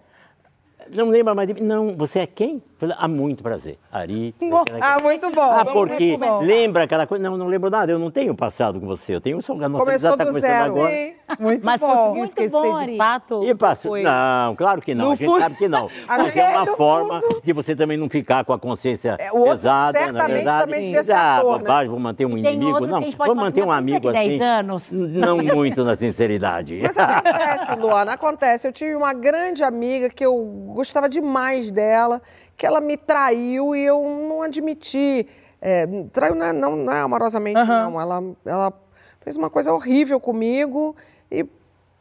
[0.88, 1.62] Não lembra mais de mim?
[1.62, 2.62] Não, você é quem?
[2.78, 3.76] Falei, ah, muito prazer.
[3.90, 4.32] Ari.
[4.80, 5.50] Ah, muito bom.
[5.50, 7.24] Ah, porque lembra aquela coisa?
[7.28, 9.84] Não, não lembro nada, eu não tenho passado com você, eu tenho só a nossa
[9.84, 10.66] Começou tá do zero.
[10.66, 10.94] agora.
[10.94, 11.88] Sim, muito Mas bom.
[11.88, 13.44] conseguiu Muito esquecer bom, de fato?
[13.44, 13.88] E passa.
[13.88, 15.06] Foi- Não, claro que não.
[15.06, 15.88] No a gente fundo- sabe que não.
[16.06, 19.36] Mas é uma no forma de você também não ficar com a consciência É, o
[19.38, 20.64] outro pesada, na certamente verdade.
[20.64, 21.58] também devia ser ah, ator, né?
[21.58, 22.86] bobagem, vou manter um inimigo.
[22.86, 24.28] Não, falar manter um amigo assim.
[24.28, 24.92] 10 anos?
[24.92, 26.80] Não muito na sinceridade.
[26.82, 28.68] Mas acontece, Luana, acontece.
[28.68, 30.36] Eu tive uma grande amiga que eu
[30.74, 32.20] gostava demais dela,
[32.56, 35.26] que ela me traiu e eu não admiti.
[35.60, 38.00] É, traiu não, é- não, não é amorosamente, não.
[38.00, 38.72] Ela, ela
[39.20, 40.94] fez uma coisa horrível comigo
[41.30, 41.44] e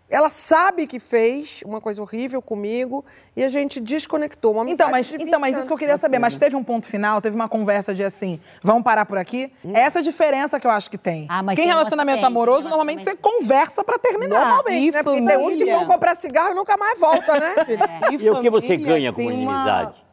[0.08, 3.04] ela sabe que fez uma coisa horrível comigo
[3.36, 4.52] e a gente desconectou.
[4.54, 6.20] Uma Então, amizade mas, de 20 então, mas isso que eu queria saber.
[6.20, 9.52] Mas teve um ponto final, teve uma conversa de assim, vamos parar por aqui?
[9.74, 11.26] Essa é a diferença que eu acho que tem.
[11.28, 14.40] Ah, mas Quem tem relacionamento tem, amoroso, tem normalmente você conversa pra terminar.
[14.48, 15.02] Normalmente, né?
[15.04, 17.66] Porque tem uns que vão comprar cigarro e nunca mais volta, né?
[17.66, 17.90] filha?
[18.22, 20.06] E o que você ganha com uma- inimizade?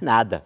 [0.00, 0.44] Nada.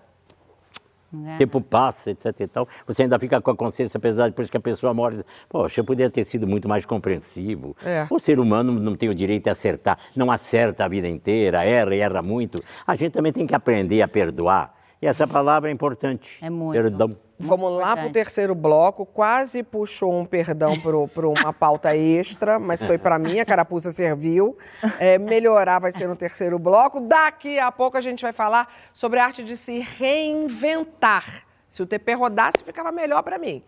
[1.26, 1.38] É.
[1.38, 2.68] tempo passa, etc e tal.
[2.86, 5.22] Você ainda fica com a consciência pesada depois que a pessoa morre.
[5.48, 7.76] Poxa, eu poderia ter sido muito mais compreensivo.
[7.84, 8.06] É.
[8.10, 11.94] O ser humano não tem o direito de acertar, não acerta a vida inteira, erra
[11.94, 12.62] e erra muito.
[12.86, 14.75] A gente também tem que aprender a perdoar.
[15.00, 16.38] E essa palavra é importante.
[16.42, 16.80] É muito.
[16.80, 17.16] Perdão.
[17.38, 19.04] Vamos lá para o terceiro bloco.
[19.04, 24.56] Quase puxou um perdão para uma pauta extra, mas foi para mim, a carapuça serviu.
[24.98, 27.00] É, melhorar vai ser no terceiro bloco.
[27.00, 31.44] Daqui a pouco a gente vai falar sobre a arte de se reinventar.
[31.68, 33.62] Se o TP rodasse, ficava melhor para mim.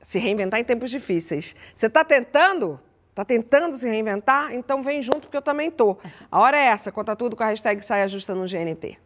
[0.00, 1.56] Se reinventar em tempos difíceis.
[1.74, 2.78] Você está tentando?
[3.08, 4.52] Está tentando se reinventar?
[4.54, 5.96] Então vem junto, porque eu também tô.
[6.30, 6.92] A hora é essa.
[6.92, 8.98] Conta tudo com a hashtag Saia Justa no GNT.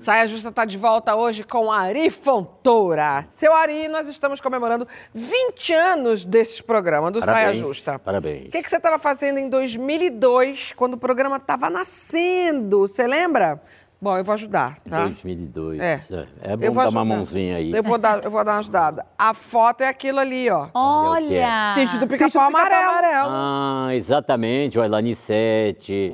[0.00, 3.26] Saia Justa está de volta hoje com Ari Fontoura.
[3.28, 7.98] Seu Ari, nós estamos comemorando 20 anos desse programa, do Saia Parabéns, Justa.
[7.98, 8.46] parabéns.
[8.46, 12.80] O que, que você estava fazendo em 2002, quando o programa estava nascendo?
[12.80, 13.62] Você lembra?
[14.02, 15.04] Bom, eu vou ajudar, tá?
[15.04, 15.78] 2002.
[15.78, 16.00] É.
[16.40, 17.04] É, Eu bom vou dar uma ajudar.
[17.04, 17.70] mãozinha aí.
[17.70, 19.04] Eu vou, dar, eu vou dar uma ajudada.
[19.18, 20.68] A foto é aquilo ali, ó.
[20.72, 21.74] Olha o é.
[21.74, 23.28] Sítio do Pica-Pau do Pica-Pau Amarelo.
[23.30, 24.78] Ah, exatamente.
[24.78, 26.10] Olha lá, Nissete,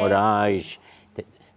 [0.00, 0.78] Moraes.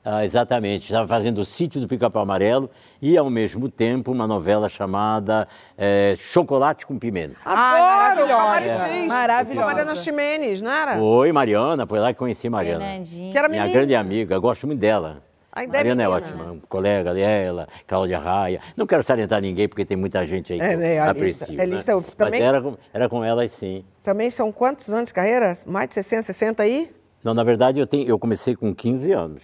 [0.05, 0.83] Ah, exatamente.
[0.85, 2.69] Estava fazendo o Sítio do Pica-Pau Amarelo
[3.01, 7.37] e, ao mesmo tempo, uma novela chamada eh, Chocolate com Pimenta.
[7.45, 8.43] Adoro, com a maravilhosa.
[8.83, 9.07] Maricis.
[9.07, 9.63] Maravilhosa.
[9.63, 10.97] A Mariana Ximenes, não era?
[10.97, 12.83] Foi, Mariana, foi lá que conheci Mariana.
[12.83, 13.31] Fernandinho.
[13.31, 13.79] Que era Minha menina.
[13.79, 15.23] grande amiga, gosto muito dela.
[15.55, 18.59] Ai, deve Mariana é menina, ótima, colega dela, Cláudia Raia.
[18.75, 21.47] Não quero salientar ninguém, porque tem muita gente aí que É, né, eu a aprecio.
[21.47, 21.73] lista- a né?
[21.75, 23.85] lista também- Mas era com, era com elas, sim.
[24.01, 25.53] Também são quantos anos de carreira?
[25.67, 26.89] Mais de 60, 60 aí?
[27.23, 29.43] Não, na verdade, eu, tenho, eu comecei com 15 anos.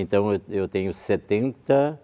[0.00, 2.00] Então, eu, eu tenho 70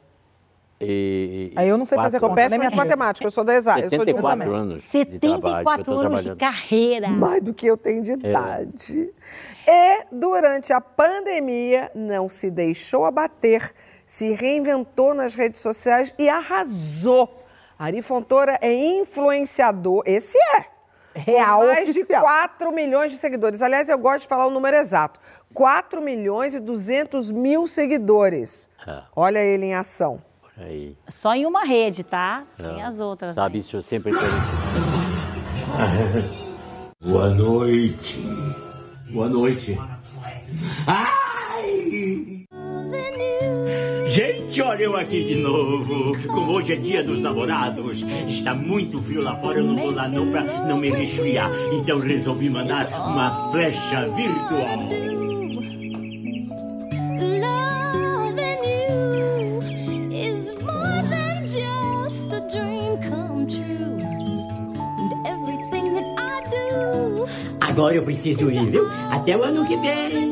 [0.84, 1.52] e...
[1.54, 3.82] Aí eu não sei fazer conta, nem minha de matemática, eu sou da exata.
[3.82, 5.64] Eu sou de 74 anos de trabalho.
[5.64, 7.08] 74 anos de carreira.
[7.08, 9.12] Mais do que eu tenho de idade.
[9.66, 13.72] E, durante a pandemia, não se deixou abater,
[14.04, 17.44] se reinventou nas redes sociais e arrasou.
[17.78, 20.72] Ari Fontoura é influenciador, esse é.
[21.14, 22.22] Real Com mais de oficial.
[22.22, 23.62] 4 milhões de seguidores.
[23.62, 25.20] Aliás, eu gosto de falar o número exato.
[25.54, 28.68] 4 milhões e 200 mil seguidores.
[28.86, 29.02] É.
[29.14, 30.22] Olha ele em ação.
[30.40, 30.96] Por aí.
[31.08, 32.44] Só em uma rede, tá?
[32.56, 33.34] Tem as outras.
[33.34, 34.12] Sabe, isso eu sempre...
[37.04, 38.20] Boa noite.
[39.10, 39.76] Boa noite.
[40.86, 42.46] Ai!
[44.06, 46.12] Gente, olha eu aqui de novo.
[46.28, 50.06] Como hoje é dia dos namorados, está muito frio lá fora, eu não vou lá
[50.06, 51.50] não pra não me resfriar.
[51.72, 55.11] Então resolvi mandar uma flecha virtual.
[67.72, 68.86] Agora eu preciso ir, viu?
[69.10, 70.31] Até o ano que vem.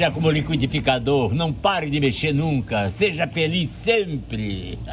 [0.00, 2.88] Seja como liquidificador, não pare de mexer nunca.
[2.88, 4.78] Seja feliz sempre.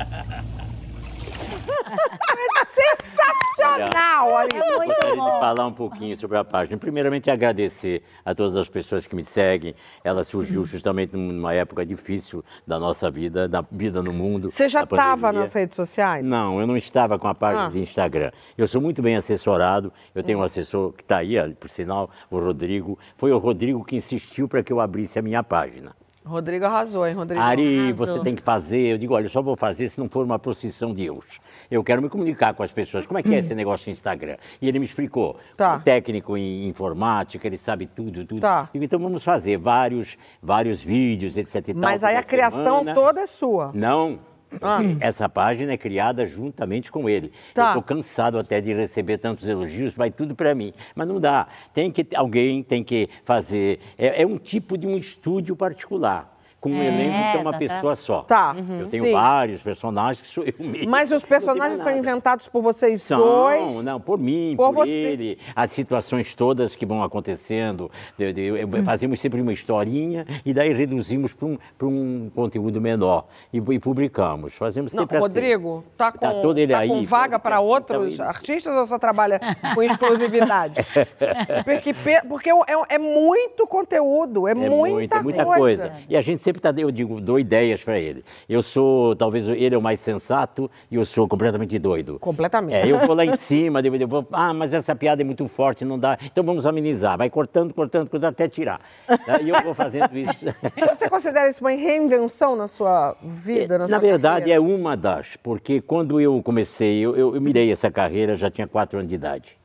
[3.56, 4.50] Sensacional, Ari.
[4.58, 6.78] Eu gostaria de falar um pouquinho sobre a página.
[6.78, 9.74] Primeiramente, agradecer a todas as pessoas que me seguem.
[10.04, 14.50] Ela surgiu justamente numa época difícil da nossa vida, da vida no mundo.
[14.50, 16.26] Você já estava nas redes sociais?
[16.26, 17.70] Não, eu não estava com a página Ah.
[17.70, 18.32] de Instagram.
[18.58, 19.92] Eu sou muito bem assessorado.
[20.14, 23.00] Eu tenho um assessor que está aí, por sinal, o Rodrigo.
[23.18, 25.96] Foi o Rodrigo que insistiu para que eu abrisse a minha página.
[26.28, 27.42] Rodrigo arrasou, hein, Rodrigo?
[27.42, 28.06] Ari, Arrasou.
[28.06, 28.94] você tem que fazer.
[28.94, 31.40] Eu digo, olha, eu só vou fazer se não for uma procissão de Deus.
[31.72, 33.08] Eu quero me comunicar com as pessoas.
[33.08, 34.36] Como é que é esse negócio de Instagram?
[34.62, 35.38] E ele me explicou.
[35.56, 35.80] Tá.
[35.80, 38.42] Técnico em informática, ele sabe tudo, tudo.
[38.42, 38.70] Tá.
[38.74, 41.70] Digo, então vamos fazer vários, vários vídeos, etc.
[41.70, 42.94] e tal, Mas aí a criação semana.
[42.94, 43.72] toda é sua.
[43.74, 44.20] Não.
[44.62, 44.80] Ah.
[45.00, 47.32] Essa página é criada juntamente com ele.
[47.54, 47.64] Tá.
[47.64, 50.74] Eu estou cansado até de receber tantos elogios, vai tudo para mim.
[50.96, 51.48] Mas não dá.
[51.74, 53.80] Tem que alguém tem que fazer.
[53.98, 56.37] É, é um tipo de um estúdio particular.
[56.60, 57.58] Com um É, elenco que é uma tá, tá.
[57.60, 58.22] pessoa só.
[58.24, 59.12] Tá, Eu tenho sim.
[59.12, 60.90] vários personagens que sou eu mesmo.
[60.90, 63.86] Mas os personagens Não são inventados por vocês São, dois?
[63.86, 64.90] não, por mim, Por por, você.
[64.92, 67.92] ele, as situações todas que vão acontecendo.
[68.18, 68.84] de- de- Hum.
[68.84, 73.80] fazemos sempre uma historinha e daí reduzimos para um, pra um conteúdo menor e, e
[73.80, 74.54] publicamos.
[74.56, 75.28] Fazemos Não, sempre assim.
[75.28, 78.30] Rodrigo, tá com, Tá todo ele tá aí, com vaga para assim, outros tá aí.
[78.30, 79.40] artistas ou só trabalha
[79.76, 80.76] com exclusividade?
[81.64, 81.94] porque
[82.28, 85.92] porque é, é muito conteúdo, é, É muita, muita, muita coisa.
[86.10, 88.24] E a gente sempre tá, eu digo, dou ideias para ele.
[88.48, 92.18] Eu sou, talvez ele é o mais sensato e eu sou completamente doido.
[92.20, 92.76] Completamente.
[92.76, 95.46] É, eu vou lá em cima, eu, eu vou, ah, mas essa piada é muito
[95.50, 96.18] forte, não dá.
[96.24, 97.18] Então vamos amenizar.
[97.18, 98.80] Vai cortando, cortando, cortando até tirar.
[99.28, 100.46] Aí eu vou fazendo isso.
[100.88, 104.62] Você considera isso uma reinvenção na sua vida, na, Na sua verdade, carreira?
[104.62, 108.68] é uma das, porque quando eu comecei, eu, eu, eu mirei essa carreira, já tinha
[108.68, 109.58] quatro anos de idade.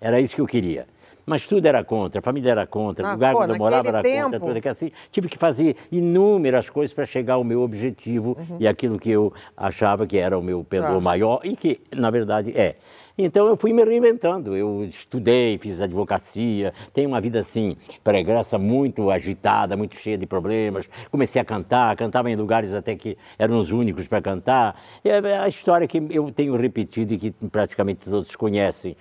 [0.00, 0.86] Era isso que eu queria.
[1.26, 3.88] Mas tudo era contra, a família era contra, Ah, o lugar pô, onde eu morava
[3.88, 4.90] era naquele contra, tempo- tudo que assim.
[5.12, 8.56] Tive que fazer inúmeras coisas para chegar ao meu objetivo Uhum.
[8.58, 11.00] e aquilo que eu achava que era o meu pendor Tá.
[11.00, 12.76] maior e que, na verdade, é.
[13.18, 14.56] Então eu fui me reinventando.
[14.56, 20.88] Eu estudei, fiz advocacia, tenho uma vida assim, pregressa muito agitada, muito cheia de problemas.
[21.10, 24.80] Comecei a cantar, cantava em lugares até que eram os únicos para cantar.
[25.04, 28.96] É a história que eu tenho repetido e que praticamente todos conhecem.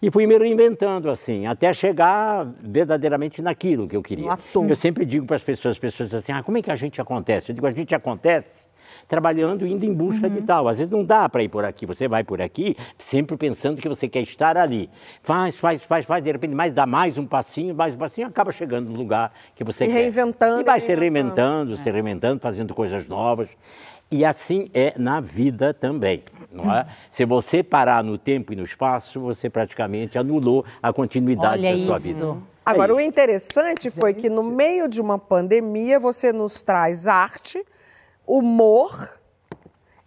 [0.00, 4.38] E fui me reinventando assim, até chegar verdadeiramente naquilo que eu queria.
[4.54, 6.76] Eu sempre digo para as pessoas, as pessoas dizem assim, ah, como é que a
[6.76, 7.50] gente acontece?
[7.50, 8.72] Eu digo, a gente acontece
[9.08, 10.66] trabalhando, indo em busca de tal.
[10.68, 13.88] Às vezes não dá para ir por aqui, você vai por aqui, sempre pensando que
[13.88, 14.88] você quer estar ali.
[15.22, 18.50] Faz, faz, faz, faz, de repente mais dá mais um passinho, mais um passinho, acaba
[18.52, 19.94] chegando no lugar que você E quer.
[19.94, 21.34] reinventando, E vai e se reinventando.
[21.34, 23.50] reinventando, se reinventando, fazendo coisas novas.
[24.10, 26.86] E assim é na vida também, não é?
[27.10, 31.84] Se você parar no tempo e no espaço, você praticamente anulou a continuidade Olha da
[31.84, 32.02] sua isso.
[32.02, 32.36] vida.
[32.64, 37.62] Agora, o interessante foi que no meio de uma pandemia você nos traz arte,
[38.26, 39.20] humor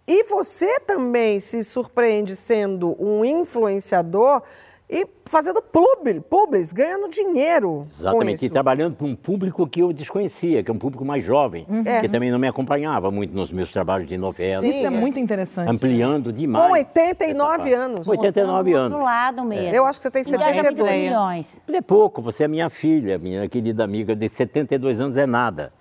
[0.07, 4.41] e você também se surpreende sendo um influenciador
[4.89, 7.80] e fazendo publi, publis, ganhando dinheiro.
[7.80, 11.26] com Exatamente, e trabalhando para um público que eu desconhecia, que é um público mais
[11.26, 12.00] jovem, É.
[12.00, 14.65] que também não me acompanhava muito nos meus trabalhos de novela.
[14.65, 15.69] Isso é muito interessante.
[15.69, 16.65] Ampliando demais.
[16.67, 17.73] Com 89 essa parte.
[17.73, 18.08] anos.
[18.08, 19.00] 89 Do anos.
[19.02, 19.76] lado mesmo.
[19.76, 20.89] Eu acho que você tem Engajamento 72.
[20.91, 21.62] de milhões.
[21.67, 25.73] É pouco, você é minha filha, minha querida amiga, de 72 anos é nada.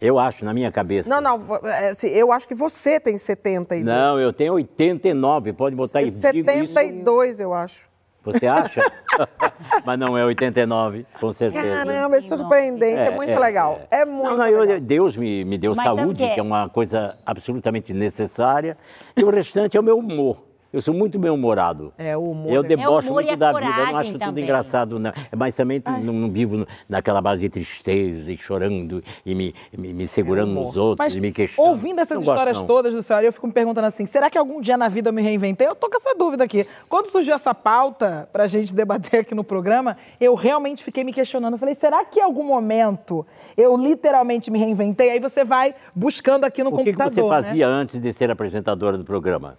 [0.00, 1.08] Eu acho, na minha cabeça.
[1.08, 3.84] Não, não, é, assim, eu acho que você tem 72.
[3.84, 6.10] Não, eu tenho 89, pode botar aí.
[6.10, 6.72] digo isso.
[6.72, 7.88] 72, eu acho.
[8.26, 8.82] Você acha?
[9.86, 11.84] Mas não é 89, com certeza.
[11.84, 13.80] Caramba, é surpreendente, é, muito legal.
[13.88, 14.80] É, muito Não, não, eu- legal.
[14.80, 16.34] Deus me, me deu Mas saúde, quê?
[16.34, 18.76] que é uma coisa absolutamente necessária,
[19.16, 20.44] e o restante é o meu humor.
[20.72, 21.92] Eu sou muito bem-humorado.
[21.96, 22.52] É, o humor.
[22.52, 24.18] Eu é- debocho É o humor e muito a da vida, eu não acho tudo
[24.18, 24.44] também.
[24.44, 25.12] engraçado, não.
[25.36, 30.08] Mas também não, não vivo naquela base de tristeza e chorando e me, me, me
[30.08, 31.68] segurando nos outros Mas e me queixando.
[31.68, 32.66] ouvindo essas Não gosto, histórias não.
[32.66, 35.12] todas do senhor, eu fico me perguntando assim, será que algum dia na vida eu
[35.14, 35.66] me reinventei?
[35.66, 36.66] Eu tô com essa dúvida aqui.
[36.88, 41.54] Quando surgiu essa pauta pra gente debater aqui no programa, eu realmente fiquei me questionando.
[41.54, 43.24] Eu falei, será que em algum momento
[43.56, 45.10] eu literalmente me reinventei?
[45.10, 47.28] Aí você vai buscando aqui no O que, que computador, você né?
[47.48, 49.56] fazia antes de ser apresentadora do programa?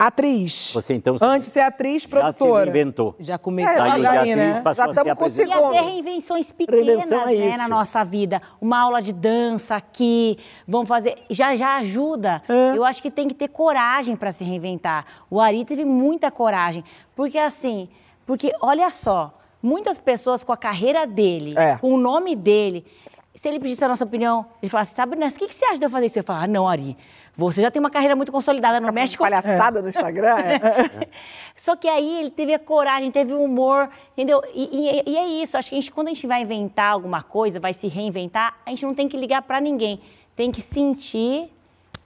[0.00, 0.72] Atriz.
[0.72, 2.64] Você então Antes de ser atriz, já se produtora.
[2.64, 3.14] reinventou.
[3.18, 3.76] Já É, comecei.
[3.76, 4.60] Saiu de olha atriz, né?
[4.62, 8.02] passou Já a ser tamo com E até reinvenções pequenas Reinvenção é né, na nossa
[8.02, 8.40] vida.
[8.60, 11.16] Uma aula de dança aqui, vamos fazer.
[11.28, 12.42] Já já ajuda.
[12.48, 12.76] É.
[12.76, 15.04] Eu acho que tem que ter coragem para se reinventar.
[15.28, 16.82] O Ari teve muita coragem.
[17.14, 17.88] Porque assim,
[18.24, 21.76] porque olha só, muitas pessoas com a carreira dele, É.
[21.76, 22.86] com o nome dele.
[23.34, 25.78] Se ele pedisse a nossa opinião, ele falasse, sabe, Nessa, o que, que você acha
[25.78, 26.18] de eu fazer isso?
[26.18, 26.96] Eu falar, ah, não, Ari,
[27.34, 30.36] você já tem uma carreira muito consolidada, não mexe com palhaçada no Instagram.
[30.36, 31.08] é.
[31.54, 34.42] só que aí ele teve a coragem, teve o humor, entendeu?
[34.52, 35.56] E, e- e é isso.
[35.56, 38.70] Acho que a gente, quando a gente vai inventar alguma coisa, vai se reinventar, a
[38.70, 40.00] gente não tem que ligar pra ninguém.
[40.34, 41.50] Tem que sentir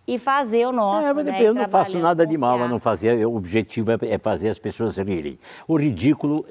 [0.07, 1.07] e fazer o nosso.
[1.07, 1.33] É, mas né?
[1.33, 2.69] depois eu não faço nada de mal confiar.
[2.69, 3.27] não fazer.
[3.27, 5.39] O objetivo é, é fazer as pessoas rirem.
[5.67, 6.45] O ridículo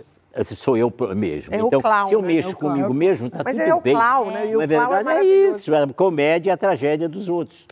[0.55, 1.53] sou eu mesmo.
[1.53, 2.27] É o então, clown, se eu né?
[2.27, 2.71] mexo É o clown.
[2.73, 3.93] comigo mesmo, tá Mas tudo é o bem.
[3.95, 4.45] clown, né?
[4.47, 5.01] E o Não é clown é verdade?
[5.01, 5.57] É, maravilhoso.
[5.57, 5.75] isso.
[5.75, 7.67] A comédia é a tragédia dos outros.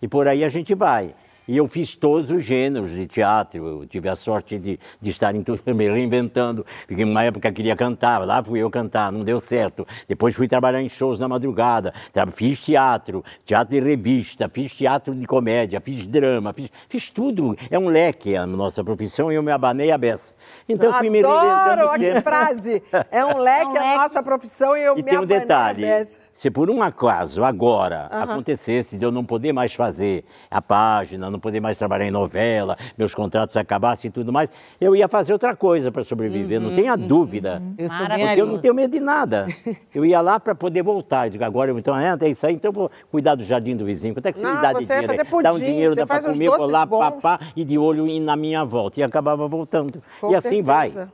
[0.00, 1.14] E por aí a gente vai.
[1.48, 3.66] E eu fiz todos os gêneros de teatro.
[3.66, 6.64] Eu tive a sorte de, de estar em tudo, me reinventando.
[6.86, 9.86] Porque uma época queria cantar, lá fui eu cantar, não deu certo.
[10.08, 11.92] Depois fui trabalhar em shows na madrugada.
[12.32, 17.56] Fiz teatro, teatro de revista, fiz teatro de comédia, fiz drama, fiz, fiz tudo.
[17.70, 20.34] É um leque a nossa profissão e eu me abanei a beça.
[20.68, 22.82] Então eu fui me Adoro, reinventando olha que frase.
[23.10, 25.82] É um leque, a nossa profissão e eu E me tem um abanei a detalhe,
[25.82, 26.20] beça.
[26.32, 28.22] se por um acaso agora Aham.
[28.34, 32.76] acontecesse de eu não poder mais fazer a página, não poder mais trabalhar em novela,
[32.96, 34.50] meus contratos acabassem e tudo mais,
[34.80, 37.62] eu ia fazer outra coisa para sobreviver, não tenha dúvida.
[37.76, 39.46] Eu sou bem Porque eu não tenho medo de nada.
[39.94, 41.26] Eu ia lá para poder voltar.
[41.26, 43.74] Eu digo, agora eu então, é, é isso aí, então eu vou cuidar do jardim
[43.74, 44.14] do vizinho.
[44.14, 45.00] Quanto é que você Não, me dá de dinheiro?
[45.00, 45.06] aí?
[45.16, 48.06] fazer dá um pudim, dinheiro, você dá para comer, vou lá, papá, e de olho
[48.20, 49.00] na minha volta.
[49.00, 50.02] E acabava voltando.
[50.20, 50.90] Com e assim vai.
[50.90, 51.12] certeza.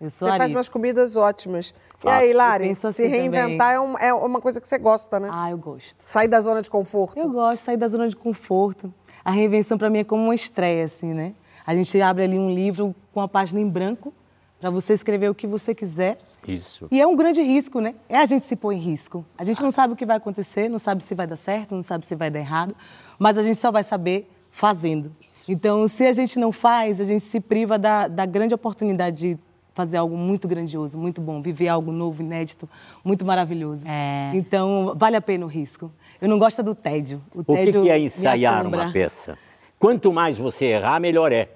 [0.00, 1.70] Eu sou Você faz umas comidas ótimas.
[1.98, 2.16] E Faço.
[2.16, 5.18] aí, Eu Lari, penso se assim reinventar é, um- é uma coisa que você gosta,
[5.18, 5.28] né?
[5.32, 5.96] Ah, eu gosto.
[6.04, 7.18] Sair da zona de conforto.
[7.18, 8.92] Eu gosto de sair da zona de conforto.
[9.28, 11.34] A reinvenção para mim é como uma estreia, assim, né?
[11.66, 14.12] A gente abre ali um livro com a página em branco
[14.58, 16.18] para você escrever o que você quiser.
[16.46, 16.88] Isso.
[16.90, 17.94] E é um grande risco, né?
[18.08, 19.22] É a gente se pôr em risco.
[19.36, 21.82] A gente não sabe o que vai acontecer, não sabe se vai dar certo, não
[21.82, 22.74] sabe se vai dar errado,
[23.18, 25.14] mas a gente só vai saber fazendo.
[25.46, 29.38] Então, se a gente não faz, a gente se priva da, da grande oportunidade de
[29.78, 32.68] fazer algo muito grandioso, muito bom, viver algo novo, inédito,
[33.04, 33.86] muito maravilhoso.
[33.86, 34.32] É.
[34.34, 35.92] Então, vale a pena o risco.
[36.20, 37.22] Eu não gosto do tédio.
[37.34, 39.38] O, O que, tédio que é ensaiar uma peça?
[39.78, 41.48] Quanto mais você errar, melhor é.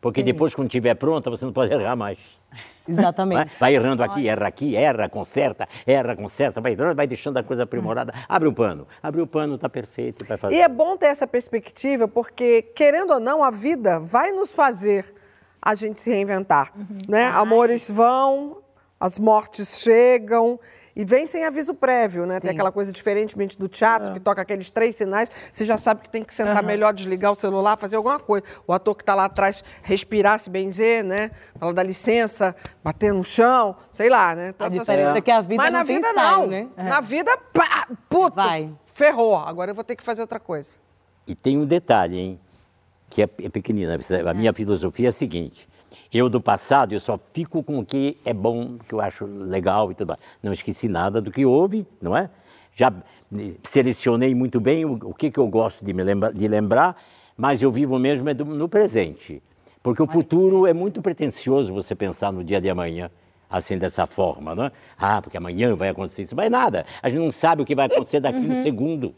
[0.00, 2.18] Porque depois, quando estiver pronta, você não pode errar mais.
[2.88, 3.52] Exatamente.
[3.52, 3.58] É?
[3.58, 8.12] Vai errando aqui, erra aqui, erra, conserta, erra, conserta, vai, vai deixando a coisa aprimorada.
[8.28, 8.88] Abre o pano.
[9.02, 10.56] Abre o pano, está perfeito, vai fazer.
[10.56, 15.14] E é bom ter essa perspectiva, porque, querendo ou não, a vida vai nos fazer
[15.62, 16.72] a gente se reinventar.
[17.08, 17.26] Né?
[17.26, 18.58] Amores vão,
[19.00, 20.60] as mortes chegam
[20.94, 22.38] e vem sem aviso prévio, né?
[22.38, 22.56] Tem Sim.
[22.56, 26.22] aquela coisa diferentemente do teatro, que toca aqueles três sinais, você já sabe que tem
[26.22, 28.44] que sentar melhor, desligar o celular, fazer alguma coisa.
[28.66, 31.30] O ator que está lá atrás respirar, se benzer, né?
[31.58, 34.52] Falar dá licença, bater no chão, sei lá, né?
[34.52, 36.46] Tantas diferença é que a vida Mas não na tem vida ensaio, não.
[36.48, 36.68] né?
[36.76, 38.70] Na vida, pá, puta, Vai.
[38.84, 39.36] ferrou.
[39.36, 40.76] Agora eu vou ter que fazer outra coisa.
[41.26, 42.40] E tem um detalhe, hein?
[43.08, 43.98] Que é, é pequenina.
[44.28, 45.66] A minha filosofia é a seguinte:
[46.12, 49.90] eu do passado, eu só fico com o que é bom, que eu acho legal
[49.90, 50.20] e tudo mais.
[50.42, 52.30] Não esqueci nada do que houve, não é?
[52.74, 52.92] Já
[53.36, 56.96] eh, selecionei muito bem o, o que, que eu gosto de me lembra, de lembrar,
[57.36, 59.42] mas eu vivo mesmo é no presente.
[59.82, 63.10] Porque o futuro é muito pretensioso você pensar no dia de amanhã.
[63.48, 64.72] Assim, dessa forma, não é?
[64.96, 66.36] Ah, porque amanhã vai acontecer isso.
[66.36, 66.86] Vai nada.
[67.02, 69.12] A gente não sabe o que vai acontecer daqui um segundo.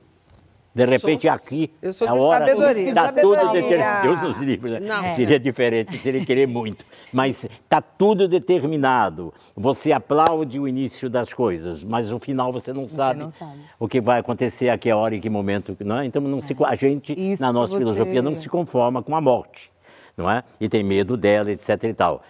[0.74, 4.02] De repente, aqui, eu sou a hora está tudo determinado.
[4.02, 5.14] Deus nos livre, né?
[5.14, 6.86] Seria diferente, seria querer muito.
[7.12, 9.34] Mas está tudo determinado.
[9.54, 13.58] Você aplaude o início das coisas, mas o final você não sabe, não sabe.
[13.78, 15.76] o que vai acontecer a que hora e que momento.
[15.80, 16.06] Não é?
[16.06, 19.20] Então, não se, a gente, Isso na nossa você- filosofia, não se conforma com a
[19.20, 19.70] morte.
[20.16, 20.42] Não é?
[20.60, 21.84] E tem medo dela, etc.
[21.84, 22.22] e tal.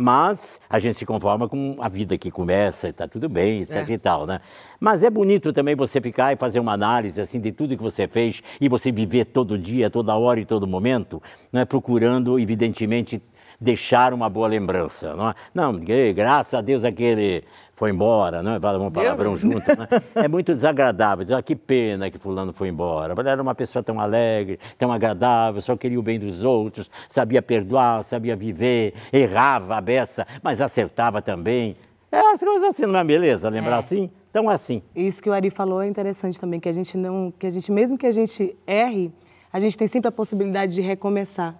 [0.00, 3.86] Mas a gente se conforma com a vida que começa, está tudo bem, etc.
[3.86, 4.40] e tal, né?
[4.80, 8.08] Mas é bonito também você ficar e fazer uma análise assim de tudo que você
[8.08, 11.22] fez e você viver todo dia, toda hora e todo momento,
[11.52, 11.66] né?
[11.66, 13.20] procurando, evidentemente,
[13.60, 15.34] deixar uma boa lembrança, não é?
[15.54, 15.78] Não,
[16.14, 17.44] graças a Deus aquele
[17.74, 18.60] foi embora, não é?
[18.60, 19.88] Fala um palavrão junto, né?
[20.14, 23.14] É muito desagradável, dizer, ah, que pena que fulano foi embora.
[23.26, 28.02] Era uma pessoa tão alegre, tão agradável, só queria o bem dos outros, sabia perdoar,
[28.02, 31.76] sabia viver, errava a beça, mas acertava também.
[32.12, 33.48] É, as coisas assim, não é beleza?
[33.48, 34.10] Lembrar assim?
[34.30, 34.82] Então, assim.
[34.94, 37.70] Isso que o Ari falou é interessante também, que a gente não, que a gente
[37.70, 39.12] mesmo que a gente erre,
[39.52, 41.58] a gente tem sempre a possibilidade de recomeçar,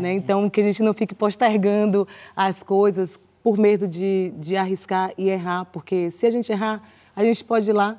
[0.00, 0.12] né?
[0.12, 2.06] Então que a gente não fique postergando
[2.36, 6.80] as coisas por medo de, de arriscar e errar, porque se a gente errar,
[7.14, 7.98] a gente pode ir lá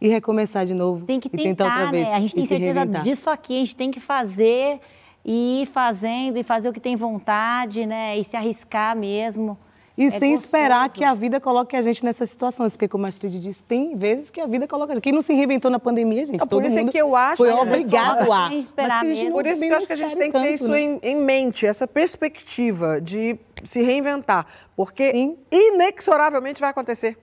[0.00, 2.14] e recomeçar de novo Tem que e tentar outra tentar, vez né?
[2.14, 3.02] A gente tem certeza reinventar.
[3.02, 4.80] disso aqui, a gente tem que fazer
[5.24, 8.18] e ir fazendo e fazer o que tem vontade, né?
[8.18, 9.56] E se arriscar mesmo.
[10.02, 10.98] E É sem esperar gostoso.
[10.98, 14.30] que a vida coloque a gente nessas situações, porque como a Astrid disse, tem vezes
[14.30, 15.04] que a vida coloca a gente.
[15.04, 17.36] Quem não se reinventou na pandemia, gente, por todo isso é mundo que eu acho
[17.36, 18.54] foi obrigado a.
[18.54, 19.32] esperar Mas que a gente mesmo.
[19.32, 20.80] Por isso que eu acho que a gente tem que ter tanto, isso né?
[20.80, 24.46] em, em mente, essa perspectiva de se reinventar.
[24.74, 25.36] Porque Sim.
[25.50, 27.16] inexoravelmente vai acontecer.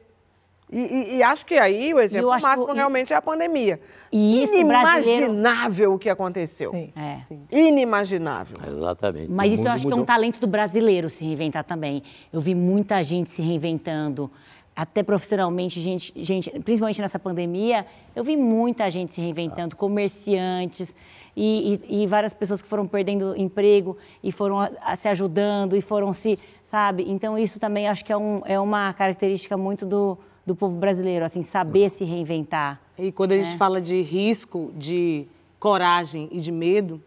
[0.72, 3.80] E, e- e acho que aí o exemplo máximo que- e- realmente é a pandemia.
[4.12, 6.72] E isso, o brasileiro- Inimaginável o que aconteceu.
[6.72, 6.92] Sim.
[6.96, 7.22] É.
[7.52, 8.56] Inimaginável.
[8.68, 9.32] Exatamente.
[9.32, 10.06] Mas O isso eu acho que é um mudou.
[10.06, 12.04] talento do brasileiro se reinventar também.
[12.32, 14.30] Eu vi muita gente se reinventando,
[14.76, 20.96] até profissionalmente, gente, gente, principalmente nessa pandemia, eu vi muita gente se reinventando, comerciantes
[21.36, 25.76] e, e- e várias pessoas que foram perdendo emprego e foram a- a se ajudando
[25.76, 27.06] e foram se, sabe?
[27.10, 30.18] Então isso também acho que é, um- é uma característica muito do,
[30.50, 32.82] do povo brasileiro, assim, saber se reinventar.
[32.98, 35.28] E quando a gente fala de risco, de
[35.60, 37.00] coragem e de medo,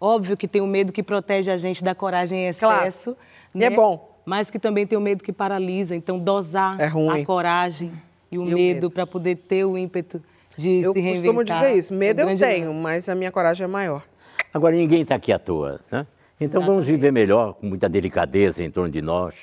[0.00, 2.86] óbvio que tem o medo que protege a gente da coragem em Claro.
[2.86, 3.14] excesso.
[3.54, 4.08] E é bom.
[4.24, 5.94] Mas que também tem o medo que paralisa.
[5.94, 7.20] Então, dosar É ruim.
[7.20, 7.92] a coragem
[8.32, 8.90] e o E medo medo.
[8.90, 10.22] para poder ter o ímpeto
[10.56, 11.34] de Eu se reinventar.
[11.34, 11.92] costumo dizer isso.
[11.92, 12.80] é Medo eu grande tenho, lance.
[12.80, 14.02] mas a minha coragem é maior.
[14.54, 16.06] Agora, ninguém está aqui à toa, né?
[16.40, 19.34] Então vamos viver melhor, com muita delicadeza em torno de nós,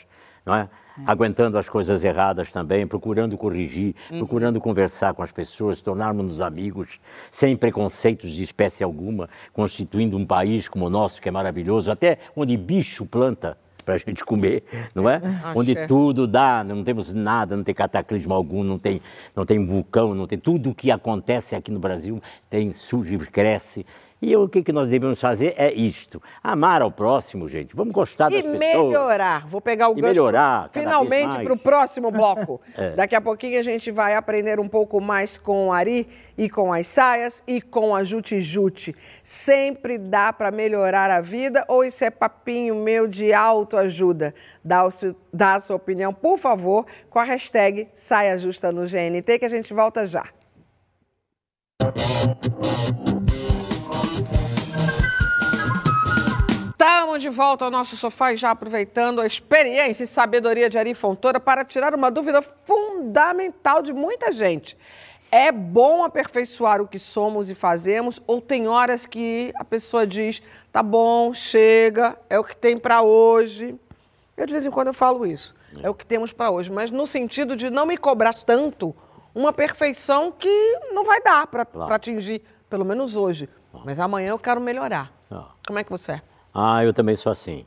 [0.44, 0.68] não é?
[1.06, 7.00] Aguentando as coisas erradas também, procurando corrigir, procurando conversar com as pessoas, tornarmos-nos amigos,
[7.32, 12.18] sem preconceitos de espécie alguma, constituindo um país como o nosso, que é maravilhoso, até
[12.36, 15.22] onde bicho planta para a gente comer, não é?
[15.56, 19.02] Onde tudo dá, não temos nada, não tem cataclismo algum, não tem,
[19.34, 22.20] não tem vulcão, não tem tudo o que acontece aqui no Brasil
[22.50, 23.86] tem surge, cresce.
[24.20, 27.76] E o que, que nós devemos fazer é isto: amar ao próximo, gente.
[27.76, 28.60] Vamos gostar das E pessoas.
[28.60, 29.48] melhorar.
[29.48, 32.60] Vou pegar o E gancho melhorar finalmente para o próximo bloco.
[32.76, 32.92] É.
[32.92, 36.08] Daqui a pouquinho a gente vai aprender um pouco mais com o Ari
[36.38, 38.96] e com as saias e com a Juti Juti.
[39.24, 44.34] Sempre dá para melhorar a vida ou isso é papinho meu de autoajuda?
[44.64, 48.86] Dá, o seu- dá a sua opinião, por favor, com a hashtag Saia Justa no
[48.88, 50.26] GNT que a gente volta já.
[57.18, 61.40] De volta ao nosso sofá e já aproveitando a experiência e sabedoria de Ari Fontoura
[61.40, 64.78] para tirar uma dúvida fundamental de muita gente.
[65.32, 70.42] É bom aperfeiçoar o que somos e fazemos ou tem horas que a pessoa diz,
[70.72, 73.76] tá bom, chega, é o que tem para hoje.
[74.38, 75.56] Eu de vez em quando eu falo isso.
[75.82, 76.72] é o que temos para hoje.
[76.72, 78.96] Mas no sentido de não me cobrar tanto
[79.34, 81.94] uma perfeição que não vai dar para Claro.
[81.94, 83.50] atingir, pelo menos hoje.
[83.84, 85.12] Mas amanhã eu quero melhorar.
[85.66, 86.22] Como é que você é?
[86.54, 87.66] Ah, eu também sou assim.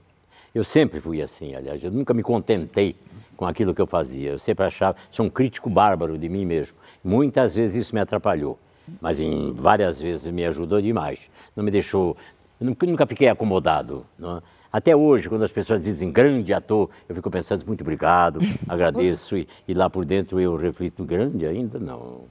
[0.54, 1.82] Eu sempre fui assim, aliás.
[1.82, 2.96] Eu nunca me contentei
[3.36, 4.32] com aquilo que eu fazia.
[4.32, 6.76] Eu sempre achava, sou um crítico bárbaro de mim mesmo.
[7.02, 8.58] Muitas vezes isso me atrapalhou,
[9.00, 11.30] mas em várias vezes me ajudou demais.
[11.56, 12.16] Não me deixou,
[12.60, 14.04] nunca fiquei acomodado.
[14.18, 14.42] não é?
[14.72, 19.36] Até hoje, quando as pessoas dizem grande ator, eu fico pensando, muito obrigado, agradeço.
[19.36, 21.78] E, e lá por dentro eu reflito, grande ainda?
[21.78, 22.24] Não.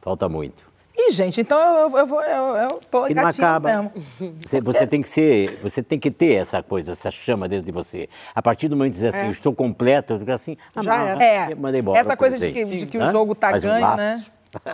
[0.00, 0.67] Falta muito.
[1.00, 2.20] Ih, gente, então eu, eu, eu vou.
[2.22, 3.68] Eu, eu tô E não acaba.
[3.68, 3.92] mesmo.
[4.44, 7.72] Você, você tem que ser, você tem que ter essa coisa, essa chama dentro de
[7.72, 8.08] você.
[8.34, 9.26] A partir do momento que dizer assim, É.
[9.26, 11.20] eu estou completo, eu fico assim, ah, Já não.
[11.22, 13.80] É, manda embora, essa coisa de que, de que o jogo tá Faz um ganho,
[13.80, 13.96] laço.
[13.96, 14.24] né?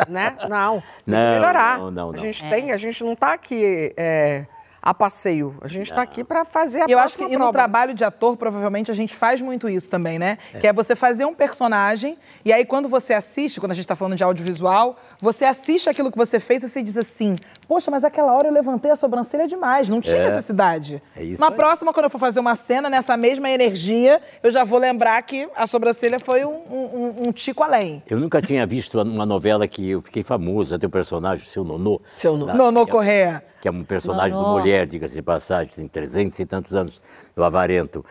[0.08, 0.36] né?
[0.48, 1.78] Não, tem Não, que melhorar.
[1.78, 2.18] não, não, A não.
[2.18, 2.48] gente É.
[2.48, 4.46] tem, a gente não está aqui é,
[4.86, 5.56] a passeio.
[5.62, 8.36] A gente está aqui para fazer a eu acho que e no trabalho de ator,
[8.36, 10.36] provavelmente, a gente faz muito isso também, né?
[10.60, 13.96] Que é você fazer um personagem, e aí quando você assiste, quando a gente tá
[13.96, 17.34] falando de audiovisual, você assiste aquilo que você fez e você diz assim,
[17.66, 20.26] poxa, mas aquela hora eu levantei a sobrancelha demais, não tinha É.
[20.30, 21.02] necessidade.
[21.16, 21.54] É isso Na aí.
[21.54, 25.48] próxima, quando eu for fazer uma cena, nessa mesma energia, eu já vou lembrar que
[25.56, 28.02] a sobrancelha foi um, um- um tico além.
[28.06, 32.02] Eu nunca tinha visto uma novela que eu fiquei famoso, até o personagem, seu Nonô.
[32.16, 33.44] Seu Da- Nonô que é- Correia.
[33.62, 34.60] Que é um personagem Nonô.
[34.60, 37.00] de mulher, diga-se de passagem, tem 300 e tantos anos,
[37.34, 38.04] do Avarento.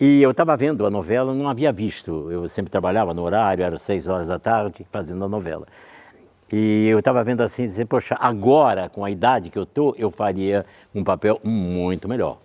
[0.00, 2.30] E eu estava vendo a novela, não havia visto.
[2.30, 5.66] Eu sempre trabalhava no horário, era seis horas da tarde, fazendo a novela.
[6.52, 10.10] E eu estava vendo assim, dizer, poxa, agora, com a idade que eu tô, eu
[10.10, 10.64] faria
[10.94, 12.38] um papel muito melhor.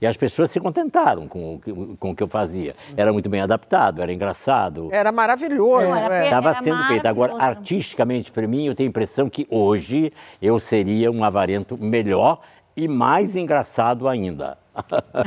[0.00, 2.74] E as pessoas se contentaram com o que, com o que eu fazia.
[2.96, 4.88] Era muito bem adaptado, era engraçado.
[4.92, 5.92] Era maravilhoso.
[5.92, 6.24] é.
[6.24, 7.06] Estava sendo feito.
[7.06, 12.40] Agora, artisticamente, para mim, eu tenho a impressão que hoje eu seria um avarento melhor
[12.78, 14.56] e mais engraçado ainda.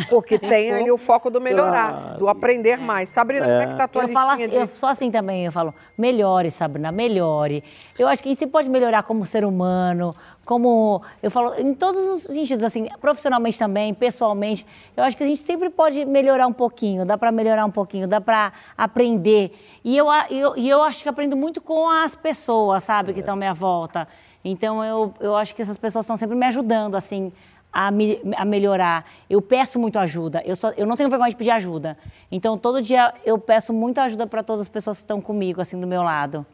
[0.10, 3.10] Porque tem ali o foco do melhorar, do aprender mais.
[3.10, 4.56] Sabrina, como é que tá a tua eu falo assim, de...
[4.56, 7.62] eu sou assim também, eu falo, melhore, Sabrina, melhore.
[8.00, 12.00] Eu acho que a gente pode melhorar como ser humano, como, eu falo, em todos
[12.00, 16.54] os sentidos, assim, profissionalmente também, pessoalmente, eu acho que a gente sempre pode melhorar um
[16.54, 19.52] pouquinho, dá para melhorar um pouquinho, dá para aprender.
[19.84, 23.34] E eu, eu, e eu acho que aprendo muito com as pessoas, sabe, que estão
[23.34, 24.08] à minha volta.
[24.44, 27.32] Então, eu, eu acho que essas pessoas estão sempre me ajudando, assim,
[27.72, 29.06] a, me- a melhorar.
[29.30, 30.42] Eu peço muito ajuda.
[30.46, 31.98] Eu, só, eu não tenho vergonha de pedir ajuda.
[32.32, 35.80] Então, todo dia eu peço muita ajuda para todas as pessoas que estão comigo, assim,
[35.80, 36.46] do meu lado.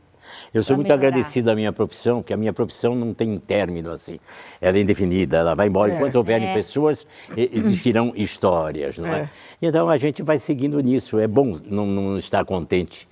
[0.54, 1.08] Eu sou muito melhorar.
[1.08, 4.20] agradecido à minha profissão, porque a minha profissão não tem término assim.
[4.60, 5.92] Ela é indefinida, ela vai embora.
[5.92, 5.96] É.
[5.96, 6.54] Enquanto houverem É.
[6.56, 7.06] pessoas,
[7.38, 9.20] existirão histórias, não é?
[9.22, 9.30] É.
[9.62, 11.20] Então a gente vai seguindo nisso.
[11.20, 13.08] É bom não, não estar contente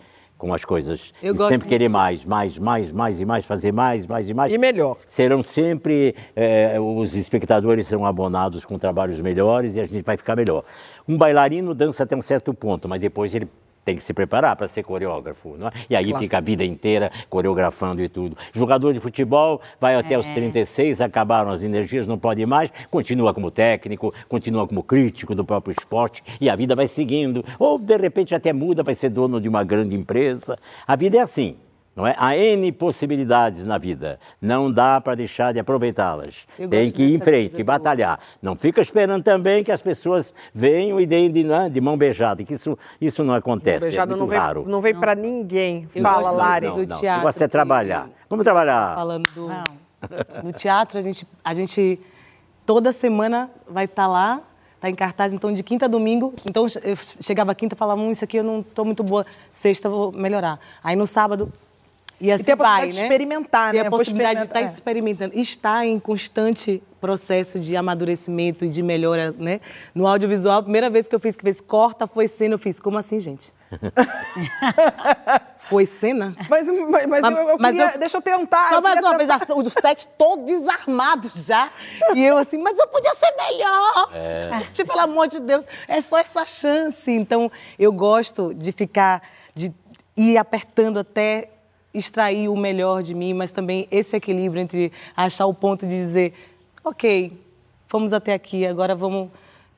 [0.46, 1.12] com as coisas.
[1.24, 4.54] Eu e sempre querer mais, mais, mais, mais e mais, fazer mais, mais e mais.
[4.54, 4.98] E melhor.
[5.08, 10.36] Serão sempre, eh, os espectadores serão abonados com trabalhos melhores e a gente vai ficar
[10.36, 10.64] melhor.
[11.08, 13.50] Um bailarino dança até um certo ponto, mas depois ele
[13.86, 15.72] tem que se preparar para ser coreógrafo, não é?
[15.90, 16.24] E aí Claro.
[16.24, 18.36] fica a vida inteira coreografando e tudo.
[18.54, 20.34] Jogador de futebol vai até os É.
[20.34, 25.72] 36, acabaram as energias, não pode mais, continua como técnico, continua como crítico do próprio
[25.78, 27.46] esporte e a vida vai seguindo.
[27.60, 30.58] Ou de repente até muda, vai ser dono de uma grande empresa.
[30.88, 31.56] A vida é assim.
[31.96, 32.14] Não é?
[32.18, 34.20] Há N possibilidades na vida.
[34.42, 36.46] Não dá para deixar de aproveitá-las.
[36.70, 38.20] Tem que ir em frente, coisa batalhar.
[38.42, 42.44] Não fica esperando também que as pessoas venham e deem de, né, de mão beijada,
[42.44, 43.80] que isso, isso não acontece.
[43.80, 45.88] Beijada é não vem, não vem para ninguém.
[45.96, 46.68] Eu Fala, Lari.
[46.68, 47.00] do Não, não.
[47.00, 48.10] teatro é que- trabalhar.
[48.30, 48.96] Vamos trabalhar.
[48.96, 49.48] Falando do,
[50.44, 51.98] no teatro, a gente, a gente
[52.66, 54.42] toda semana vai estar lá,
[54.82, 56.34] tá em cartaz, então de quinta a domingo.
[56.46, 59.88] Então eu chegava quinta e falava, hum, isso aqui eu não tô muito boa, sexta
[59.88, 60.60] eu vou melhorar.
[60.84, 61.52] Aí no sábado
[62.20, 63.04] e assim tem a vai, possibilidade de né?
[63.04, 63.88] experimentar, Tem né?
[63.88, 64.74] a possibilidade de estar experimentar, é.
[64.74, 65.40] experimentando.
[65.40, 69.60] Está em constante processo de amadurecimento e de melhora, né?
[69.94, 72.80] No audiovisual, a primeira vez que eu fiz, que fez corta, foi cena, eu fiz,
[72.80, 73.54] como assim, gente?
[75.58, 76.36] foi cena?
[76.50, 78.70] Mas, mas, mas eu, eu queria, deixa eu tentar.
[78.70, 79.54] Só eu mais uma vez, tentar.
[79.54, 81.70] a- o set todo desarmado já.
[82.16, 84.10] E eu assim, mas eu podia ser melhor.
[84.14, 84.60] É.
[84.72, 87.12] Tipo, pelo amor de Deus, é só essa chance.
[87.12, 89.22] Então, eu gosto de ficar,
[89.54, 89.72] de
[90.18, 91.50] ir apertando até
[91.98, 96.34] extrair o melhor de mim, mas também esse equilíbrio entre achar o ponto de dizer,
[96.84, 97.32] ok,
[97.88, 99.30] fomos até aqui, agora vamos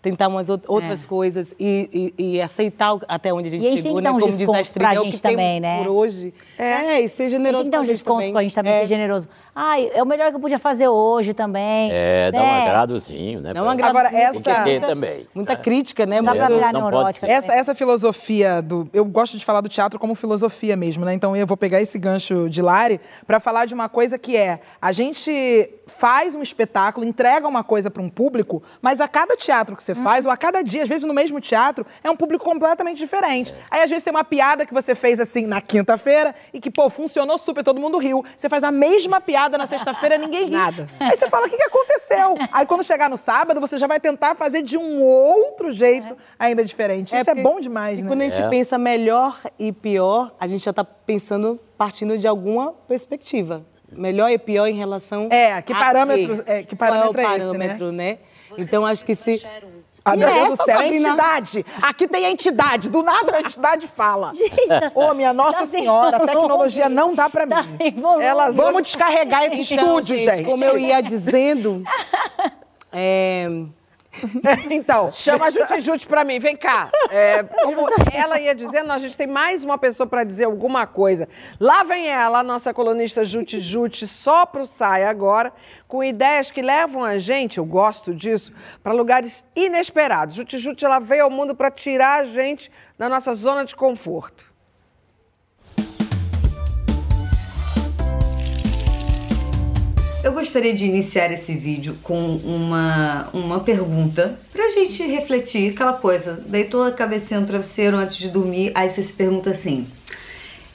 [0.09, 3.65] tentar umas out- outras coisas e, e- e aceitar até onde a gente É.
[3.65, 4.19] E a gente chegou, tem né?
[4.19, 5.83] Como diz a Astrid, pra é o gente que temos também, né?
[5.83, 6.33] por hoje.
[6.57, 8.33] É, e ser A gente generoso tem com a gente descontos também.
[8.33, 8.79] pra gente também É.
[8.79, 9.27] ser generoso.
[9.59, 11.89] Ai, é o melhor que eu podia fazer hoje também.
[11.91, 12.61] É, dá um né?
[12.61, 13.53] agradozinho, né?
[13.53, 15.27] Não pra- agrada Agora, essa- Tem que ter também.
[15.33, 16.21] Muita crítica, né?
[16.21, 17.25] Dá pra É, virar neurótica.
[17.27, 18.87] Essa, essa filosofia do.
[18.93, 21.13] Eu gosto de falar do teatro como filosofia mesmo, né?
[21.13, 24.59] Então eu vou pegar esse gancho de Lari para falar de uma coisa que é:
[24.81, 29.75] a gente faz um espetáculo, entrega uma coisa para um público, mas a cada teatro
[29.75, 32.43] que você faz, ou a cada dia, às vezes no mesmo teatro, é um público
[32.45, 33.53] completamente diferente.
[33.69, 36.89] Aí, às vezes, tem uma piada que você fez assim na quinta-feira e que, pô,
[36.89, 38.23] funcionou super, todo mundo riu.
[38.37, 40.51] Você faz a mesma piada na sexta-feira, ninguém ri.
[40.51, 40.89] Nada.
[40.99, 42.35] Aí você fala, o que, que aconteceu?
[42.51, 46.63] Aí quando chegar no sábado, você já vai tentar fazer de um outro jeito ainda
[46.63, 47.07] diferente.
[47.07, 48.07] Isso é porque- bom demais, E né?
[48.07, 48.49] quando a gente É.
[48.49, 53.65] pensa melhor e pior, a gente já está pensando partindo de alguma perspectiva.
[53.91, 56.51] Melhor e pior em relação É, que a parâmetro- quê?
[56.51, 57.47] é, que Qual parâmetro é é o esse, né?
[57.67, 58.17] parâmetro, né?
[58.57, 59.41] Então acho que se
[60.07, 61.09] Ah, meu Deus do céu, é Sabrina?
[61.09, 61.65] entidade.
[61.81, 62.89] Aqui tem a entidade.
[62.89, 64.31] Do nada a entidade fala.
[64.95, 67.51] Ô, minha Nossa Tá Senhora, a tecnologia não dá pra mim.
[67.55, 67.63] Tá
[68.17, 68.23] volume.
[68.23, 70.43] Elas Vamos descarregar esse Então, estúdio, gente.
[70.45, 71.83] Como eu ia dizendo,
[72.91, 73.47] é,
[74.69, 76.89] então, Chama a Jute Jute pra mim, vem cá.
[77.09, 81.27] É, como ela ia dizendo, a gente tem mais uma pessoa pra dizer alguma coisa.
[81.59, 85.51] Lá vem ela, a nossa colunista Jute Jute, só pro Saia agora,
[85.87, 88.51] com ideias que levam a gente, eu gosto disso,
[88.83, 90.35] pra lugares inesperados.
[90.35, 94.46] Jute Jute, ela veio ao mundo pra tirar a gente da nossa zona de conforto.
[100.23, 106.33] Eu gostaria de iniciar esse vídeo com uma, uma pergunta pra gente refletir aquela coisa.
[106.47, 109.87] Deitou a cabecinha no travesseiro antes de dormir, aí você se pergunta assim: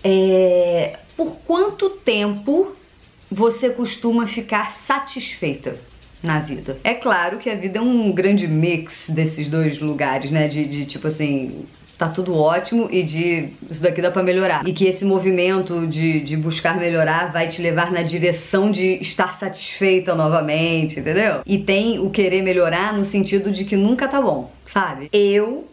[0.03, 2.75] é, por quanto tempo
[3.31, 5.77] você costuma ficar satisfeita
[6.23, 6.79] na vida?
[6.85, 10.47] É claro que a vida é um grande mix desses dois lugares, né?
[10.49, 11.67] De, de tipo assim,
[12.03, 14.67] tá tudo ótimo e de isso daqui dá pra melhorar.
[14.67, 19.39] E que esse movimento de, de buscar melhorar vai te levar na direção de estar
[19.39, 21.43] satisfeita novamente, entendeu?
[21.47, 25.09] E tem o querer melhorar no sentido de que nunca tá bom, sabe?
[25.13, 25.69] Eu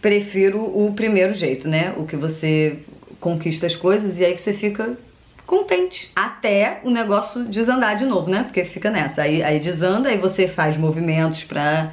[0.00, 1.92] prefiro o primeiro jeito, né?
[1.96, 2.76] O que você
[3.18, 4.96] conquista as coisas e aí você fica
[5.44, 6.12] contente.
[6.14, 8.44] Até o negócio desandar de novo, né?
[8.44, 9.22] Porque fica nessa.
[9.22, 11.92] Aí, aí desanda, aí você faz movimentos pra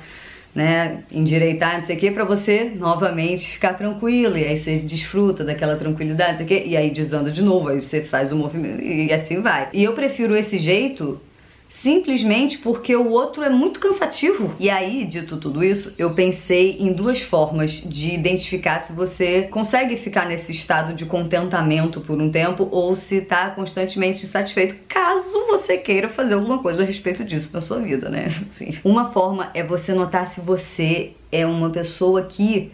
[0.59, 4.37] né, endireitar, não sei o que, pra você novamente ficar tranquilo.
[4.37, 7.69] E aí você desfruta daquela tranquilidade, não sei o quê, e aí desanda de novo,
[7.69, 9.69] aí você faz o movimento e assim vai.
[9.71, 11.21] E eu prefiro esse jeito
[11.69, 14.53] simplesmente porque o outro é muito cansativo.
[14.59, 19.95] E aí, dito tudo isso, eu pensei em duas formas de identificar se você consegue
[19.95, 25.77] ficar nesse estado de contentamento por um tempo ou se tá constantemente insatisfeito, caso você
[25.77, 28.29] queira fazer alguma coisa a respeito disso na sua vida, né?
[28.83, 32.71] Uma forma é você notar se você é uma pessoa que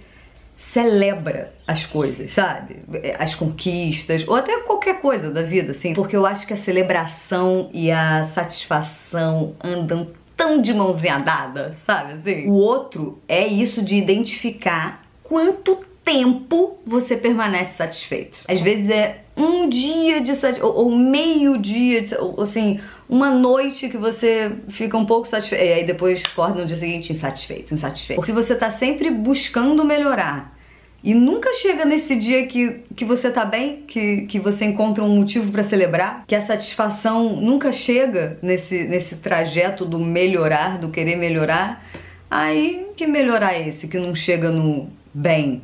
[0.58, 2.78] celebra as coisas, sabe?
[3.20, 5.94] As conquistas, ou até qualquer coisa da vida, assim.
[5.94, 12.14] Porque eu acho que a celebração e a satisfação andam tão de mãozinha dada, sabe?
[12.14, 12.48] Assim.
[12.48, 18.44] O outro é isso de identificar quanto tempo você permanece satisfeito.
[18.48, 22.80] Às vezes é um dia de satisfação, ou, ou meio dia, de, ou assim,
[23.10, 27.12] uma noite que você fica um pouco satisfeito, e aí depois acorda no dia seguinte
[27.12, 28.24] insatisfeito, insatisfeito.
[28.24, 30.56] Se você tá sempre buscando melhorar
[31.04, 35.18] e nunca chega nesse dia que, que você tá bem, que, que você encontra um
[35.18, 41.16] motivo pra celebrar, que a satisfação nunca chega nesse, nesse trajeto do melhorar, do querer
[41.16, 41.84] melhorar,
[42.30, 45.62] aí que melhorar é esse que não chega no bem,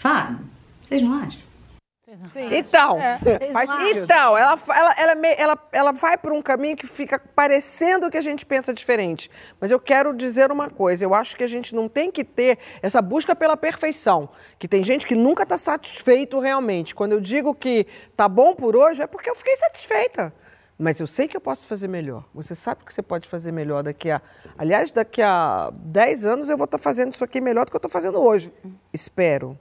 [0.00, 0.38] sabe?
[0.82, 1.48] Vocês não acham?
[2.50, 2.96] Então,
[3.52, 4.04] faz sentido.
[4.04, 8.16] então ela, ela, ela, é ela, ela vai por um caminho que fica parecendo que
[8.16, 9.30] a gente pensa diferente.
[9.60, 12.58] Mas eu quero dizer uma coisa: eu acho que a gente não tem que ter
[12.80, 14.30] essa busca pela perfeição.
[14.58, 16.94] Que tem gente que nunca está satisfeito realmente.
[16.94, 17.86] Quando eu digo que
[18.16, 20.32] tá bom por hoje, é porque eu fiquei satisfeita.
[20.78, 22.24] Mas eu sei que eu posso fazer melhor.
[22.32, 24.22] Você sabe que você pode fazer melhor daqui a.
[24.56, 27.78] Aliás, daqui a 10 anos eu vou estar fazendo isso aqui melhor do que eu
[27.78, 28.50] estou fazendo hoje.
[28.94, 29.58] Espero.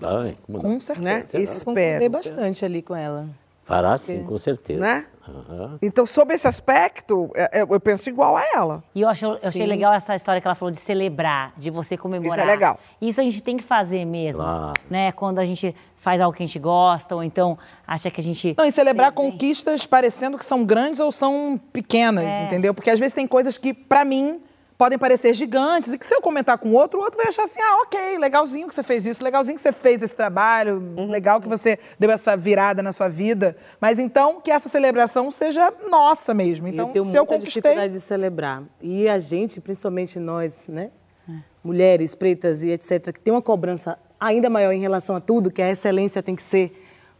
[0.00, 0.60] Como não?
[0.60, 1.04] Com certeza.
[1.04, 1.24] Né?
[1.34, 2.10] Espero.
[2.10, 3.28] bastante ali com ela.
[3.64, 4.80] Fará sim, com certeza.
[4.80, 5.04] Né?
[5.28, 5.78] Aham.
[5.82, 8.82] Então, sob esse aspecto, é- é- eu penso igual a ela.
[8.94, 11.94] E eu, achei, eu achei legal essa história que ela falou de celebrar, de você
[11.94, 12.38] comemorar.
[12.38, 12.80] Isso é legal.
[12.98, 14.40] Isso a gente tem que fazer mesmo.
[14.42, 14.72] Claro.
[14.88, 15.12] Né?
[15.12, 18.54] Quando a gente faz algo que a gente gosta, ou então acha que a gente.
[18.56, 22.44] Não, e celebrar conquistas parecendo que são grandes ou são pequenas, É.
[22.46, 22.72] entendeu?
[22.72, 24.40] Porque às vezes tem coisas que, pra mim,
[24.78, 27.60] podem parecer gigantes e que se eu comentar com outro, o outro vai achar assim,
[27.60, 31.10] ah, ok, legalzinho que você fez isso, legalzinho que você fez esse trabalho, Uhum.
[31.10, 33.56] legal que você deu essa virada na sua vida.
[33.80, 36.68] Mas então, que essa celebração seja nossa mesmo.
[36.68, 37.60] Então, eu tenho se eu muita conquistei...
[37.62, 38.62] dificuldade de celebrar.
[38.80, 40.92] E a gente, principalmente nós, né?
[41.62, 45.60] Mulheres pretas e etc., que tem uma cobrança ainda maior em relação a tudo, que
[45.60, 46.72] a excelência tem que ser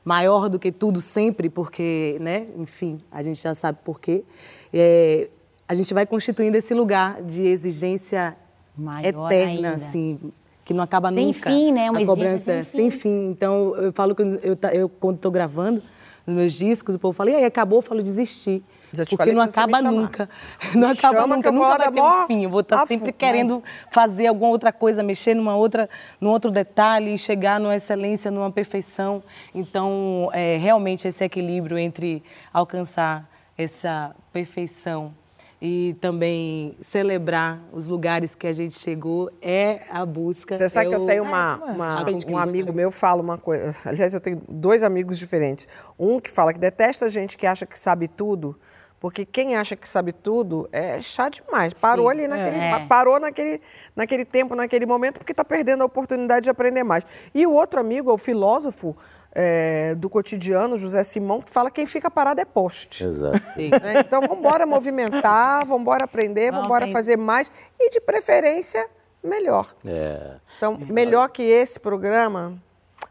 [0.05, 2.47] maior do que tudo sempre, porque, né?
[2.57, 4.25] Enfim, a gente já sabe por quê.
[4.73, 5.29] É,
[5.69, 8.37] a gente vai constituindo esse lugar de exigência
[8.77, 9.75] Maior eterna, ainda.
[9.75, 10.19] assim,
[10.65, 11.51] que não acaba Sem nunca.
[11.51, 11.91] fim, né?
[11.91, 13.31] Uma a cobrança sem sem fim.
[13.31, 15.83] Então, eu falo que eu, eu, quando estou gravando
[16.27, 17.79] nos meus discos, o povo fala, e aí, acabou?
[17.79, 18.63] Eu falo, desisti.
[18.93, 20.31] Já te porque não acaba nunca.
[20.75, 22.45] Não acaba chama nunca, nunca vai ter um fim.
[22.45, 23.63] Eu vou estar afu- sempre querendo
[23.93, 28.51] fazer alguma outra coisa, mexer numa outra, num outro detalhe e chegar numa excelência, numa
[28.51, 29.23] perfeição.
[29.55, 35.13] Então, é, realmente esse equilíbrio entre alcançar essa perfeição
[35.61, 40.57] e também celebrar os lugares que a gente chegou é a busca.
[40.57, 43.37] Você sabe é que eu o- tenho uma, É, uma- um amigo meu fala uma
[43.39, 43.75] coisa.
[43.85, 45.67] Aliás, eu tenho dois amigos diferentes.
[45.99, 48.57] Um que fala que detesta gente que acha que sabe tudo,
[49.01, 51.73] porque quem acha que sabe tudo é chá demais.
[51.75, 52.71] Parou Sim, ali naquele, é.
[52.71, 53.61] pa- parou naquele,
[53.97, 57.05] naquele tempo, naquele momento, porque está perdendo a oportunidade de aprender mais.
[57.35, 58.97] E o outro amigo é o filósofo
[59.33, 63.05] é, do cotidiano, José Simão, que fala que quem fica parado é poste.
[63.05, 63.39] Exato.
[63.59, 64.01] Né?
[64.01, 68.89] Então, vamos embora movimentar, vamos embora aprender, vamos embora fazer mais e, de preferência,
[69.23, 69.75] melhor.
[69.87, 70.37] É.
[70.57, 72.55] Então, melhor que esse programa,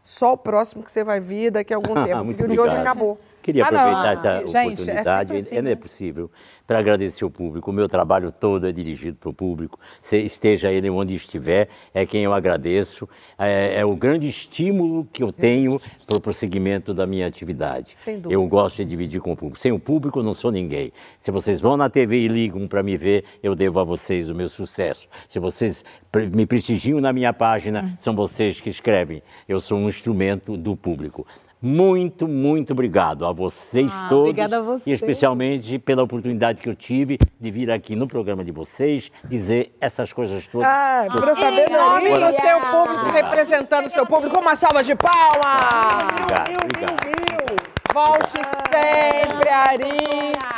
[0.02, 2.60] só o próximo que você vai vir daqui a algum tempo, Muito porque o de
[2.60, 3.18] hoje acabou.
[3.48, 3.80] Queria Ah, não.
[3.80, 6.30] aproveitar essa Gente, é oportunidade, sempre assim, é, não é possível,
[6.66, 7.70] para agradecer o público.
[7.70, 12.04] O meu trabalho todo é dirigido para o público, Se esteja ele onde estiver, é
[12.04, 13.08] quem eu agradeço.
[13.38, 17.92] É, é o grande estímulo que eu tenho para o prosseguimento da minha atividade.
[17.94, 18.34] Sem dúvida.
[18.34, 19.58] Eu gosto de dividir com o público.
[19.58, 20.92] Sem o público, eu não sou ninguém.
[21.18, 24.34] Se vocês vão na TV e ligam para me ver, eu devo a vocês o
[24.34, 25.08] meu sucesso.
[25.26, 25.84] Se vocês
[26.34, 27.96] me prestigiam na minha página, Hum.
[27.98, 29.22] são vocês que escrevem.
[29.48, 31.26] Eu sou um instrumento do público.
[31.60, 34.30] Muito, muito obrigado a vocês Ah, todos.
[34.30, 34.88] obrigada a você.
[34.90, 39.74] E especialmente pela oportunidade que eu tive de vir aqui no programa de vocês dizer
[39.80, 40.68] essas coisas todas.
[40.68, 44.94] Ah, Pro- pra saber Nome do seu público, representando o seu público, uma salva de
[44.94, 46.04] palmas!
[46.12, 47.68] Obrigado, obrigado.
[47.92, 48.38] Volte
[48.70, 50.57] sempre, Ari.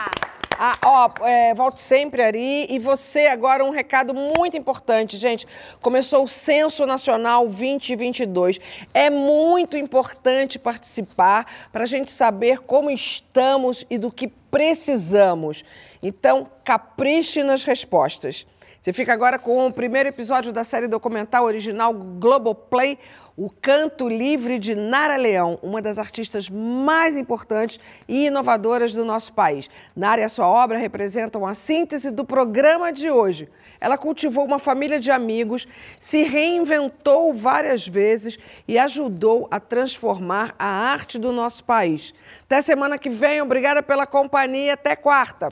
[0.63, 2.67] Ah, ó, é, volte sempre, Ari.
[2.69, 5.47] E você, agora, um recado muito importante, gente.
[5.81, 8.61] Começou o Censo Nacional 2022.
[8.93, 15.65] É muito importante participar para a gente saber como estamos e do que precisamos.
[16.03, 18.47] Então, capriche nas respostas.
[18.83, 22.99] Você fica agora com o primeiro episódio da série documental original Globoplay,
[23.43, 29.33] O Canto Livre de Nara Leão, uma das artistas mais importantes e inovadoras do nosso
[29.33, 29.71] país.
[29.97, 33.49] Nara e a sua obra representam a síntese do programa de hoje.
[33.81, 35.67] Ela cultivou uma família de amigos,
[35.99, 38.39] se reinventou várias vezes
[38.69, 42.13] e ajudou a transformar a arte do nosso país.
[42.43, 45.49] Até semana que vem, obrigada pela companhia, até quarta.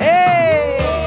[0.00, 0.97] Ei!